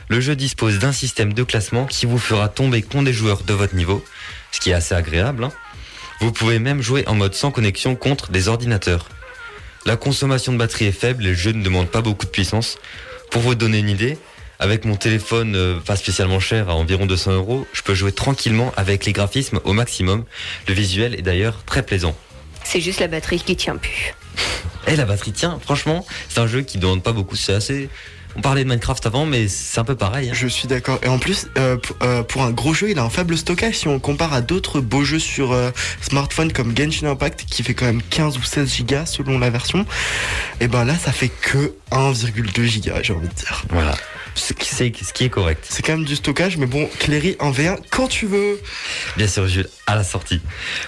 [0.08, 3.52] Le jeu dispose d'un système de classement qui vous fera tomber contre des joueurs de
[3.54, 4.04] votre niveau,
[4.52, 5.44] ce qui est assez agréable.
[5.44, 5.52] hein.
[6.20, 9.08] Vous pouvez même jouer en mode sans connexion contre des ordinateurs.
[9.86, 12.78] La consommation de batterie est faible et le jeu ne demande pas beaucoup de puissance.
[13.30, 14.18] Pour vous donner une idée,
[14.58, 18.72] avec mon téléphone euh, pas spécialement cher à environ 200 euros, je peux jouer tranquillement
[18.76, 20.24] avec les graphismes au maximum.
[20.68, 22.16] Le visuel est d'ailleurs très plaisant.
[22.64, 24.14] C'est juste la batterie qui tient plus.
[24.86, 27.88] Et la batterie tient, franchement, c'est un jeu qui demande pas beaucoup, c'est assez...
[28.36, 30.30] On parlait de Minecraft avant, mais c'est un peu pareil.
[30.30, 30.34] hein.
[30.34, 30.98] Je suis d'accord.
[31.02, 33.88] Et en plus, euh, euh, pour un gros jeu, il a un faible stockage si
[33.88, 35.70] on compare à d'autres beaux jeux sur euh,
[36.00, 39.86] smartphone comme Genshin Impact qui fait quand même 15 ou 16 gigas selon la version.
[40.60, 43.62] Et ben là, ça fait que 1,2 gigas, j'ai envie de dire.
[43.70, 43.94] Voilà.
[44.36, 45.64] Ce qui, c'est, ce qui est correct.
[45.68, 48.60] C'est quand même du stockage, mais bon, Cléry en V1 quand tu veux.
[49.16, 50.40] Bien sûr, Jules, à la sortie.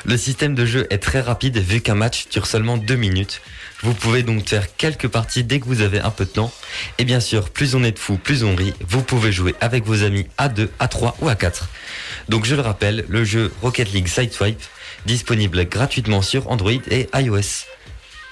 [0.05, 3.41] Le système de jeu est très rapide vu qu'un match dure seulement 2 minutes.
[3.83, 6.53] Vous pouvez donc faire quelques parties dès que vous avez un peu de temps.
[6.99, 8.73] Et bien sûr, plus on est de fous, plus on rit.
[8.89, 11.69] Vous pouvez jouer avec vos amis à 2, à 3 ou à 4.
[12.29, 14.61] Donc je le rappelle, le jeu Rocket League Sideswipe,
[15.05, 17.67] disponible gratuitement sur Android et iOS.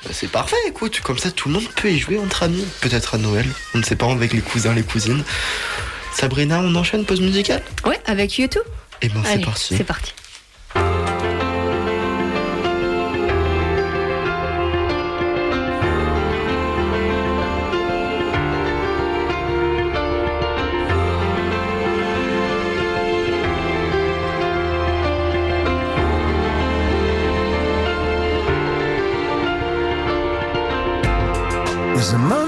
[0.04, 2.66] Bah, C'est parfait, écoute, comme ça tout le monde peut y jouer entre amis.
[2.80, 5.24] Peut-être à Noël, on ne sait pas, avec les cousins, les cousines.
[6.14, 7.62] Sabrina, on enchaîne pause musicale?
[7.84, 8.62] Ouais, avec YouTube.
[9.02, 9.74] Et ben c'est parti.
[9.76, 10.12] C'est parti.
[32.04, 32.43] Is a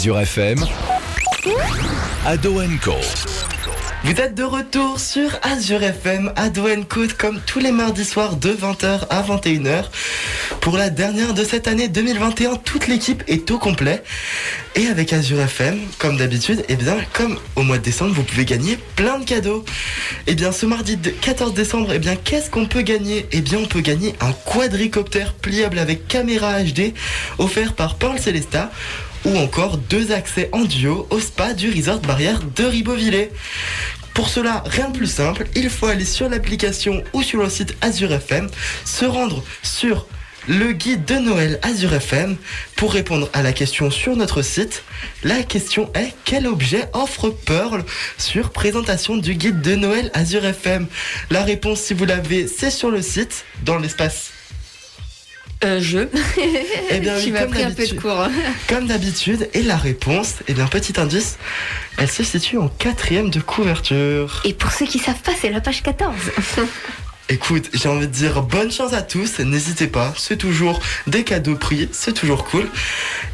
[0.00, 0.64] Azure FM,
[2.24, 2.94] Ado Co.
[4.02, 8.50] Vous êtes de retour sur Azure FM, Ado Code, comme tous les mardis soirs de
[8.50, 9.90] 20h à 21h.
[10.62, 14.02] Pour la dernière de cette année 2021, toute l'équipe est au complet.
[14.74, 18.46] Et avec Azure FM, comme d'habitude, et bien, comme au mois de décembre, vous pouvez
[18.46, 19.66] gagner plein de cadeaux.
[20.26, 23.26] Et bien, ce mardi de 14 décembre, et bien, qu'est-ce qu'on peut gagner?
[23.32, 26.94] Et bien, on peut gagner un quadricoptère pliable avec caméra HD
[27.36, 28.70] offert par Paul Célesta
[29.24, 33.30] ou encore deux accès en duo au spa du resort barrière de Ribeauvillé.
[34.14, 37.76] Pour cela, rien de plus simple, il faut aller sur l'application ou sur le site
[37.80, 38.48] Azure FM,
[38.84, 40.06] se rendre sur
[40.48, 42.36] le guide de Noël Azure FM
[42.76, 44.82] pour répondre à la question sur notre site.
[45.22, 47.84] La question est quel objet offre Pearl
[48.18, 50.86] sur présentation du guide de Noël Azure FM
[51.30, 54.32] La réponse, si vous l'avez, c'est sur le site, dans l'espace
[55.62, 55.98] Euh, je.
[56.92, 58.26] Eh bien, oui, tu m'as comme pris un peu de cours.
[58.68, 61.38] Comme d'habitude, et la réponse, eh bien, petit indice,
[61.98, 64.40] elle se situe en quatrième de couverture.
[64.44, 66.14] Et pour ceux qui savent pas, c'est la page 14.
[67.28, 71.54] Écoute, j'ai envie de dire bonne chance à tous, n'hésitez pas, c'est toujours des cadeaux
[71.54, 72.68] pris, c'est toujours cool.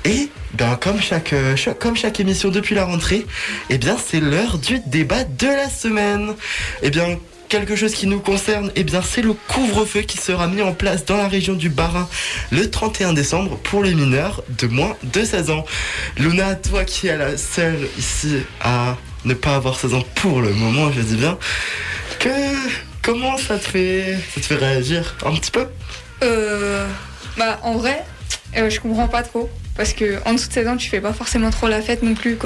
[0.04, 3.24] Et ben comme chaque, euh, chaque- comme chaque émission depuis la rentrée,
[3.70, 6.34] eh bien c'est l'heure du débat de la semaine.
[6.82, 7.18] Eh bien
[7.48, 11.04] quelque chose qui nous concerne, eh bien c'est le couvre-feu qui sera mis en place
[11.04, 12.08] dans la région du Bas-Rhin
[12.50, 15.64] le 31 décembre pour les mineurs de moins de 16 ans.
[16.18, 20.52] Luna, toi qui es la seule ici à ne pas avoir 16 ans pour le
[20.52, 21.38] moment, je dis bien,
[22.18, 22.28] que
[23.02, 25.66] comment ça te fait ça te fait réagir un petit peu?
[26.22, 26.86] Euh,
[27.36, 28.04] bah, en vrai,
[28.56, 29.50] euh, je comprends pas trop.
[29.76, 32.14] Parce que en dessous de 16 ans, tu fais pas forcément trop la fête non
[32.14, 32.36] plus.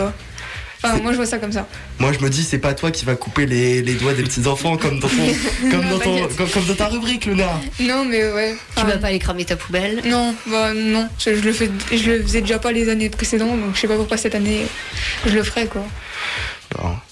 [0.83, 1.67] Enfin, moi, je vois ça comme ça.
[1.99, 4.47] Moi je me dis c'est pas toi qui va couper les, les doigts des petits
[4.47, 5.17] enfants comme dans ton,
[5.71, 6.37] comme Non, dans ton- t'inquiète.
[6.37, 7.61] comme, comme dans ta rubrique Luna.
[7.81, 8.57] Non, mais ouais.
[8.77, 11.07] Tu vas pas aller cramer ta poubelle Non, bah non.
[11.19, 13.89] Je, je le fais, je le faisais déjà pas les années précédentes, donc je sais
[13.89, 14.67] pas pourquoi cette année
[15.27, 15.85] je le ferai, quoi.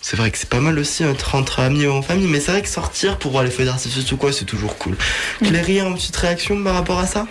[0.00, 2.52] C'est vrai que c'est pas mal aussi être entre amis ou en famille, mais c'est
[2.52, 4.96] vrai que sortir pour voir les feux d'artifice ou quoi, c'est toujours cool.
[5.42, 7.26] Cléry, une petite réaction par rapport à ça?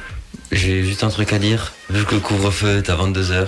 [0.51, 1.73] J'ai juste un truc à dire.
[1.89, 3.47] Vu que le couvre-feu est à 22h,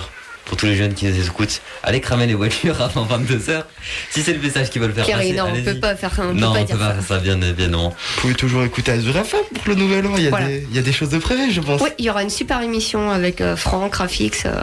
[0.50, 3.62] pour tous les jeunes qui nous écoutent, allez cramer les voitures avant 22h.
[4.10, 6.22] Si c'est le message qu'ils veulent faire passer, non, on peut pas faire ça.
[6.24, 6.94] On non, peut pas on dire peut pas ça.
[6.94, 7.90] faire ça, bien, bien non.
[7.90, 10.48] Vous pouvez toujours écouter Azure FM pour le nouvel an, il y a, Voilà.
[10.48, 11.80] des, il y a des choses de prévues je pense.
[11.80, 14.42] Oui, il y aura une super émission avec euh, Franck, Rafix.
[14.44, 14.60] euh,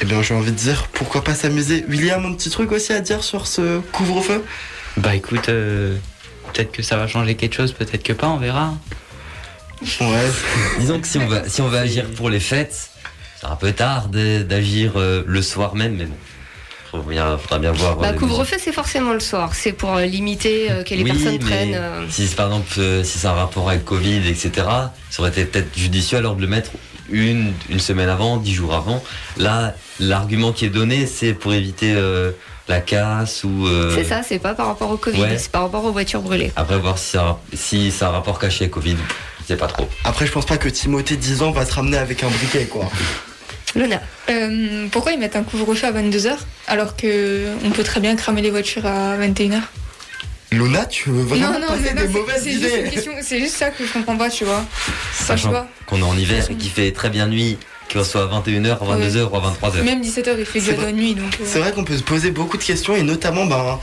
[0.00, 1.84] Eh bien j'ai envie de dire pourquoi pas s'amuser.
[1.88, 4.42] William, un petit truc aussi à dire sur ce couvre-feu?
[4.96, 5.94] Bah écoute, euh,
[6.52, 8.74] peut-être que ça va changer quelque chose, peut-être que pas, on verra.
[10.00, 10.30] Ouais.
[10.80, 12.89] Disons que si on va, si on va agir pour les fêtes,
[13.40, 16.14] c'est un peu tard d'agir euh, le soir même, mais bon.
[16.90, 17.98] Faut bien, faudra bien voir.
[17.98, 19.54] euh, Bah, les couvre-feu, c'est forcément le soir.
[19.54, 21.74] C'est pour euh, limiter euh, que les Oui, personnes mais prennent.
[21.74, 24.50] euh, Si c'est, par exemple, euh, si c'est un rapport avec Covid, etc.,
[25.08, 26.72] ça aurait été peut-être judicieux alors de le mettre
[27.08, 29.02] une, une semaine avant, dix jours avant.
[29.36, 32.32] Là, l'argument qui est donné, c'est pour éviter euh,
[32.66, 33.68] la casse ou.
[33.68, 35.38] euh, C'est ça, c'est pas par rapport au Covid, ouais.
[35.38, 36.50] c'est par rapport aux voitures brûlées.
[36.56, 38.96] Après, voir si ça, si c'est un rapport caché avec Covid,
[39.42, 39.88] je sais pas trop.
[40.02, 42.88] Après je pense pas que Timothée 10 ans va se ramener avec un briquet quoi.
[43.74, 44.00] Luna.
[44.28, 46.32] Euh, pourquoi ils mettent un couvre-feu à 22h
[46.66, 49.60] alors que on peut très bien cramer les voitures à 21h
[50.52, 52.86] Luna, tu veux vraiment Non, non, passer mais non, des c'est- mauvaises c'est juste, une
[53.12, 54.64] idées c'est juste ça que je comprends pas, tu vois.
[55.14, 57.56] Sachant qu'on est en hiver et qu'il fait très bien nuit,
[57.88, 59.82] qu'il soit à 21h, à 22h ou à 23h.
[59.84, 61.34] Même 17h, il fait déjà nuit, donc.
[61.40, 63.78] euh, C'est vrai qu'on peut se poser beaucoup de questions et notamment, ben,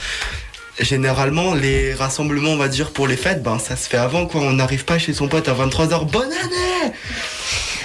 [0.81, 4.41] généralement, les rassemblements, on va dire, pour les fêtes, ben, ça se fait avant, quoi.
[4.41, 6.05] On n'arrive pas chez son pote à 23h.
[6.11, 6.91] Bonne année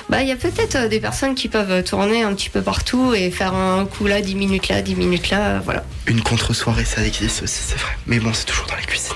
[0.09, 3.15] Bah, il y a peut-être euh, des personnes qui peuvent tourner un petit peu partout
[3.15, 5.85] et faire un coup là, 10 minutes là, 10 minutes là, euh, voilà.
[6.07, 7.93] Une contre-soirée, ça existe aussi, c'est vrai.
[8.07, 9.15] Mais bon, c'est toujours dans les cuisines.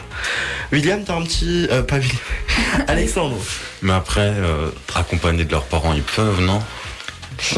[0.73, 1.67] William, t'as un petit.
[1.71, 2.17] Euh, pas William.
[2.89, 3.37] Alexandre.
[3.83, 6.61] Mais après, euh, accompagnés de leurs parents, ils peuvent, non?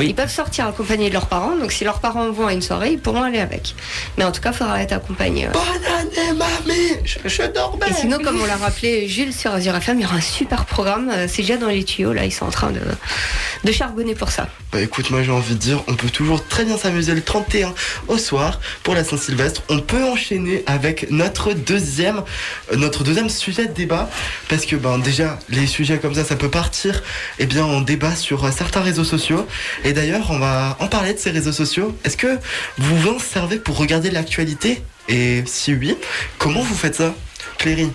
[0.01, 2.93] Ils peuvent sortir accompagnés de leurs parents, donc si leurs parents vont à une soirée,
[2.93, 3.75] ils pourront aller avec.
[4.17, 5.47] Mais en tout cas, il faudra être accompagné.
[5.47, 5.53] ouais.
[5.53, 9.77] Bonne année, mamie Je, je dormais Et sinon, comme on l'a rappelé Jules sur Azure
[9.77, 11.11] FM, il y aura un super programme.
[11.11, 12.81] euh, C'est déjà dans les tuyaux, là, ils sont en train de,
[13.65, 14.49] de charbonner pour ça.
[14.73, 17.73] Bah écoute, moi j'ai envie de dire, on peut toujours très bien s'amuser le 31
[18.09, 19.63] au soir pour la Saint-Sylvestre.
[19.71, 22.23] On peut enchaîner avec notre deuxième,
[22.73, 24.11] euh, notre deuxième sujet de débat
[24.49, 27.03] parce que ben déjà les sujets comme ça, ça peut partir
[27.39, 29.47] et bien en débat sur euh, certains réseaux sociaux.
[29.85, 31.97] Et d'ailleurs, on va en parler de ces réseaux sociaux.
[32.05, 32.39] Est-ce que
[32.79, 34.83] vous vous en servez pour regarder l'actualité?
[35.09, 35.97] Et si oui,
[36.39, 37.15] comment vous faites ça,
[37.59, 37.91] Cléry?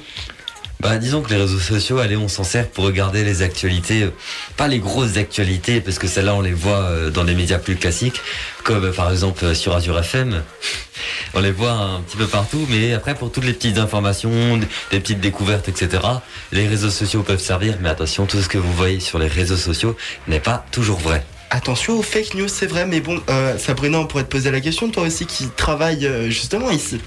[0.84, 4.11] Bah, disons que les réseaux sociaux, allez, on s'en sert pour regarder les actualités, euh,
[4.57, 7.78] pas les grosses actualités, parce que celles-là, on les voit euh, dans les médias plus
[7.78, 8.19] classiques,
[8.65, 10.43] comme euh, par exemple sur Azure FM.
[11.36, 14.57] On les voit un petit peu partout, mais après, pour toutes les petites informations,
[14.91, 16.03] des petites découvertes, etc.,
[16.51, 19.57] les réseaux sociaux peuvent servir, mais attention, tout ce que vous voyez sur les réseaux
[19.57, 19.97] sociaux
[20.28, 21.26] n'est pas toujours vrai.
[21.53, 24.59] Attention aux fake news, c'est vrai, mais bon, euh, Sabrina, on pourrait te poser la
[24.59, 26.99] question, toi aussi qui travaille euh, justement ici.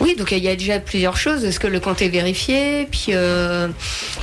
[0.00, 1.44] Oui, donc il y a déjà plusieurs choses.
[1.44, 2.86] Est-ce que le compte est vérifié?
[2.90, 3.68] Puis, euh,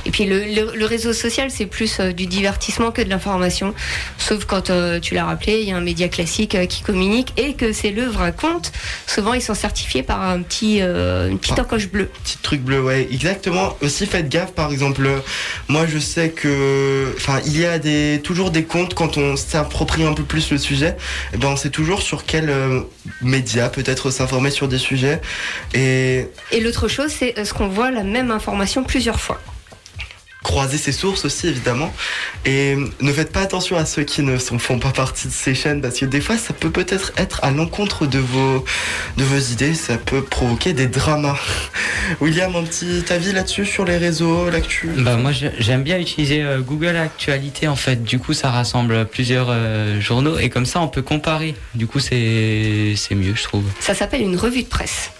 [0.06, 3.74] Et puis le, le- le réseau social, c'est plus euh, du divertissement que de l'information.
[4.18, 7.32] Sauf quand euh, tu l'as rappelé, il y a un média classique euh, qui communique
[7.36, 8.72] et que c'est le vrai compte.
[9.06, 12.08] Souvent, ils sont certifiés par un petit, une petite encoche bleue.
[12.24, 13.76] Petit truc bleu, ouais, exactement.
[13.80, 15.08] Aussi, faites gaffe, par exemple,
[15.68, 20.04] moi je sais que, enfin, il y a des, toujours des comptes quand on s'approprie
[20.04, 20.96] un peu plus le sujet,
[21.32, 22.50] eh ben, on sait toujours sur quel
[23.08, 25.20] euh, média peut-être s'informer sur des sujets.
[25.74, 29.40] Et Et l'autre chose, c'est est-ce qu'on voit la même information plusieurs fois
[30.42, 31.92] croiser ses sources aussi évidemment
[32.44, 35.54] et ne faites pas attention à ceux qui ne sont, font pas partie de ces
[35.54, 38.64] chaînes parce que des fois ça peut peut-être être à l'encontre de vos
[39.16, 41.38] de vos idées ça peut provoquer des dramas
[42.20, 44.88] William un petit avis là-dessus sur les réseaux l'actu?
[44.98, 48.02] Bah moi j'aime bien utiliser euh, Google Actualité en fait.
[48.02, 51.54] Du coup ça rassemble plusieurs euh, journaux et comme ça on peut comparer.
[51.74, 53.64] Du coup c'est c'est mieux je trouve.
[53.80, 55.10] Ça s'appelle une revue de presse.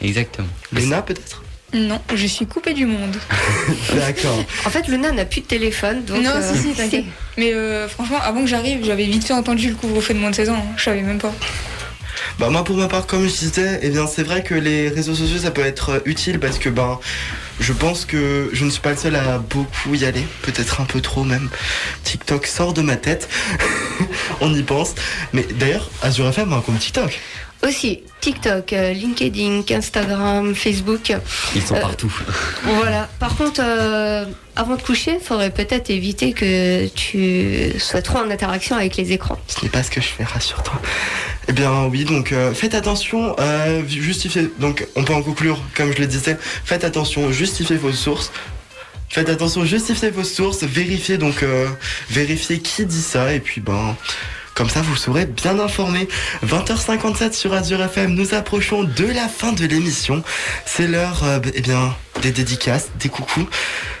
[0.00, 0.48] Exactement.
[0.72, 1.41] Luna peut-être?
[1.74, 3.16] Non, je suis coupée du monde.
[3.94, 4.44] D'accord.
[4.66, 6.22] En fait, Luna n'a plus de téléphone, donc.
[6.22, 7.04] non, euh, si, si, t'inquiète.
[7.38, 10.34] Mais euh, franchement, avant que j'arrive, j'avais vite fait entendu le couvre-feu de moins de
[10.34, 10.54] 16 ans.
[10.56, 10.72] hein.
[10.76, 11.32] Je savais même pas.
[12.38, 15.14] Bah moi pour ma part comme je disais, eh bien c'est vrai que les réseaux
[15.14, 16.98] sociaux ça peut être euh, utile parce que ben
[17.60, 20.84] je pense que je ne suis pas le seul à beaucoup y aller, peut-être un
[20.84, 21.50] peu trop même.
[22.04, 23.28] TikTok sort de ma tête,
[24.40, 24.94] on y pense.
[25.34, 27.20] Mais d'ailleurs Azure FM a un compte TikTok.
[27.66, 31.12] Aussi, TikTok, euh, LinkedIn, Instagram, Facebook.
[31.54, 32.12] Ils sont Euh, partout.
[32.64, 33.08] Voilà.
[33.20, 34.24] Par contre, euh,
[34.56, 39.12] avant de coucher, il faudrait peut-être éviter que tu sois trop en interaction avec les
[39.12, 39.38] écrans.
[39.46, 40.80] Ce n'est pas ce que je fais, rassure-toi.
[41.48, 44.50] Eh bien oui, donc euh, faites attention, euh, justifiez.
[44.58, 48.32] Donc on peut en conclure, comme je le disais, faites attention, justifiez vos sources.
[49.08, 51.68] Faites attention, justifiez vos sources, vérifiez donc euh,
[52.10, 53.96] vérifiez qui dit ça et puis ben
[54.54, 56.08] comme ça vous serez bien informés.
[56.46, 60.22] 20h57 sur Azure FM, nous approchons de la fin de l'émission.
[60.66, 63.48] C'est l'heure euh, eh bien des dédicaces, des coucous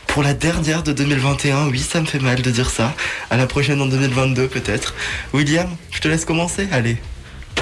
[0.06, 1.68] pour la dernière de 2021.
[1.68, 2.94] Oui, ça me fait mal de dire ça.
[3.30, 4.94] À la prochaine en 2022 peut-être.
[5.32, 6.68] William, je te laisse commencer.
[6.70, 6.98] Allez.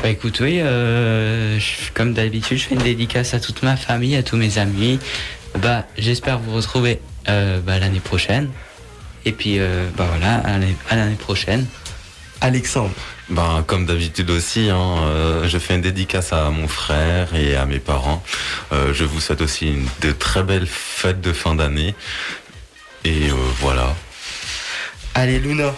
[0.02, 1.58] Bah écoute oui, euh,
[1.94, 4.98] comme d'habitude je fais une dédicace à toute ma famille, à tous mes amis.
[5.58, 8.48] Bah j'espère vous retrouver euh, bah, l'année prochaine.
[9.26, 9.58] Et puis
[9.98, 10.36] bah voilà,
[10.88, 11.66] à l'année prochaine.
[12.40, 12.94] Alexandre.
[13.28, 17.66] Ben, comme d'habitude aussi, hein, euh, je fais une dédicace à mon frère et à
[17.66, 18.22] mes parents.
[18.72, 21.94] Euh, je vous souhaite aussi une, de très belles fêtes de fin d'année.
[23.04, 23.94] Et euh, voilà.
[25.14, 25.74] Allez, Luna.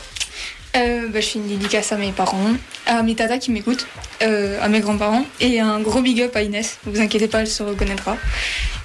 [0.74, 2.54] Euh, bah, je fais une dédicace à mes parents,
[2.86, 3.86] à mes tatas qui m'écoutent,
[4.22, 6.78] euh, à mes grands-parents et un gros big up à Inès.
[6.86, 8.16] Ne vous inquiétez pas, elle se reconnaîtra.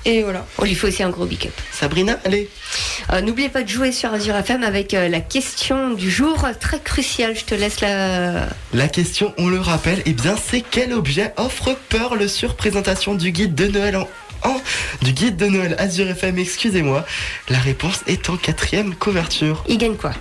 [0.07, 0.45] Et voilà.
[0.57, 1.53] On lui fait aussi un gros big up.
[1.73, 2.49] Sabrina, allez.
[3.11, 6.79] Euh, N'oubliez pas de jouer sur Azure FM avec euh, la question du jour, très
[6.79, 7.35] cruciale.
[7.35, 8.47] Je te laisse la.
[8.73, 13.31] La question, on le rappelle, eh bien c'est quel objet offre Pearl sur présentation du
[13.31, 14.07] guide de Noël en...
[14.43, 14.61] en-
[15.01, 17.05] du guide de Noël Azure FM, excusez-moi.
[17.49, 19.63] La réponse est en quatrième couverture.
[19.67, 20.11] Il gagne quoi?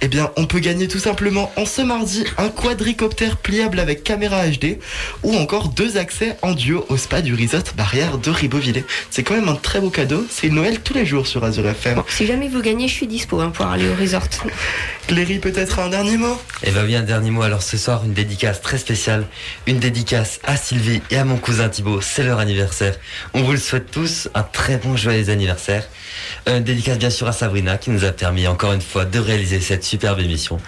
[0.00, 4.46] Eh bien, on peut gagner tout simplement en ce mardi un quadricoptère pliable avec caméra
[4.48, 4.78] HD
[5.22, 8.84] ou encore deux accès en duo au spa du resort barrière de Ribeauvillé.
[9.10, 10.26] C'est quand même un très beau cadeau.
[10.30, 11.96] C'est Noël tous les jours sur Azure FM.
[11.96, 14.22] Bon, si jamais vous gagnez, je suis dispo hein, pour aller au resort.
[15.08, 16.40] Cléry, peut-être un dernier mot?
[16.62, 17.42] Et bah oui, un dernier mot.
[17.42, 19.26] Alors ce soir, une dédicace très spéciale.
[19.66, 22.00] Une dédicace à Sylvie et à mon cousin Thibaut.
[22.00, 22.96] C'est leur anniversaire.
[23.34, 25.88] On vous le souhaite tous un très bon joyeux anniversaire.
[26.48, 29.18] Euh, Une dédicace bien sûr à Sabrina qui nous a permis encore une fois de
[29.18, 30.58] réaliser cette superbe émission.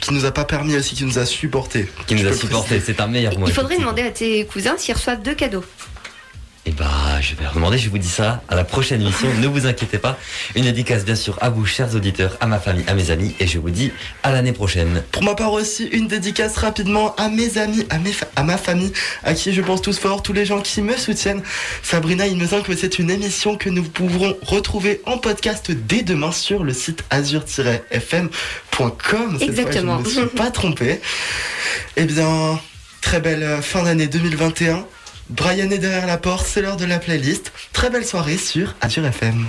[0.00, 1.90] Qui nous a pas permis aussi, qui nous a supporté.
[2.06, 2.80] Qui nous a supporté.
[2.84, 3.46] C'est un meilleur mot.
[3.46, 5.64] Il faudrait demander à tes cousins s'ils reçoivent deux cadeaux.
[6.68, 9.46] Et bah, je vais leur demander, je vous dis ça à la prochaine émission, ne
[9.46, 10.18] vous inquiétez pas.
[10.56, 13.46] Une dédicace, bien sûr, à vous, chers auditeurs, à ma famille, à mes amis, et
[13.46, 13.92] je vous dis
[14.24, 15.04] à l'année prochaine.
[15.12, 18.56] Pour ma part aussi, une dédicace rapidement à mes amis, à, mes fa- à ma
[18.56, 18.92] famille,
[19.22, 21.42] à qui je pense tous fort, tous les gens qui me soutiennent.
[21.84, 26.02] Sabrina, il me semble que c'est une émission que nous pourrons retrouver en podcast dès
[26.02, 29.36] demain sur le site azure-fm.com.
[29.38, 30.02] Cette Exactement.
[30.02, 31.00] Fois, je ne me suis pas trompé.
[31.96, 32.58] Eh bien,
[33.02, 34.84] très belle fin d'année 2021.
[35.30, 37.52] Brian est derrière la porte, c'est l'heure de la playlist.
[37.72, 39.46] Très belle soirée sur Azure FM.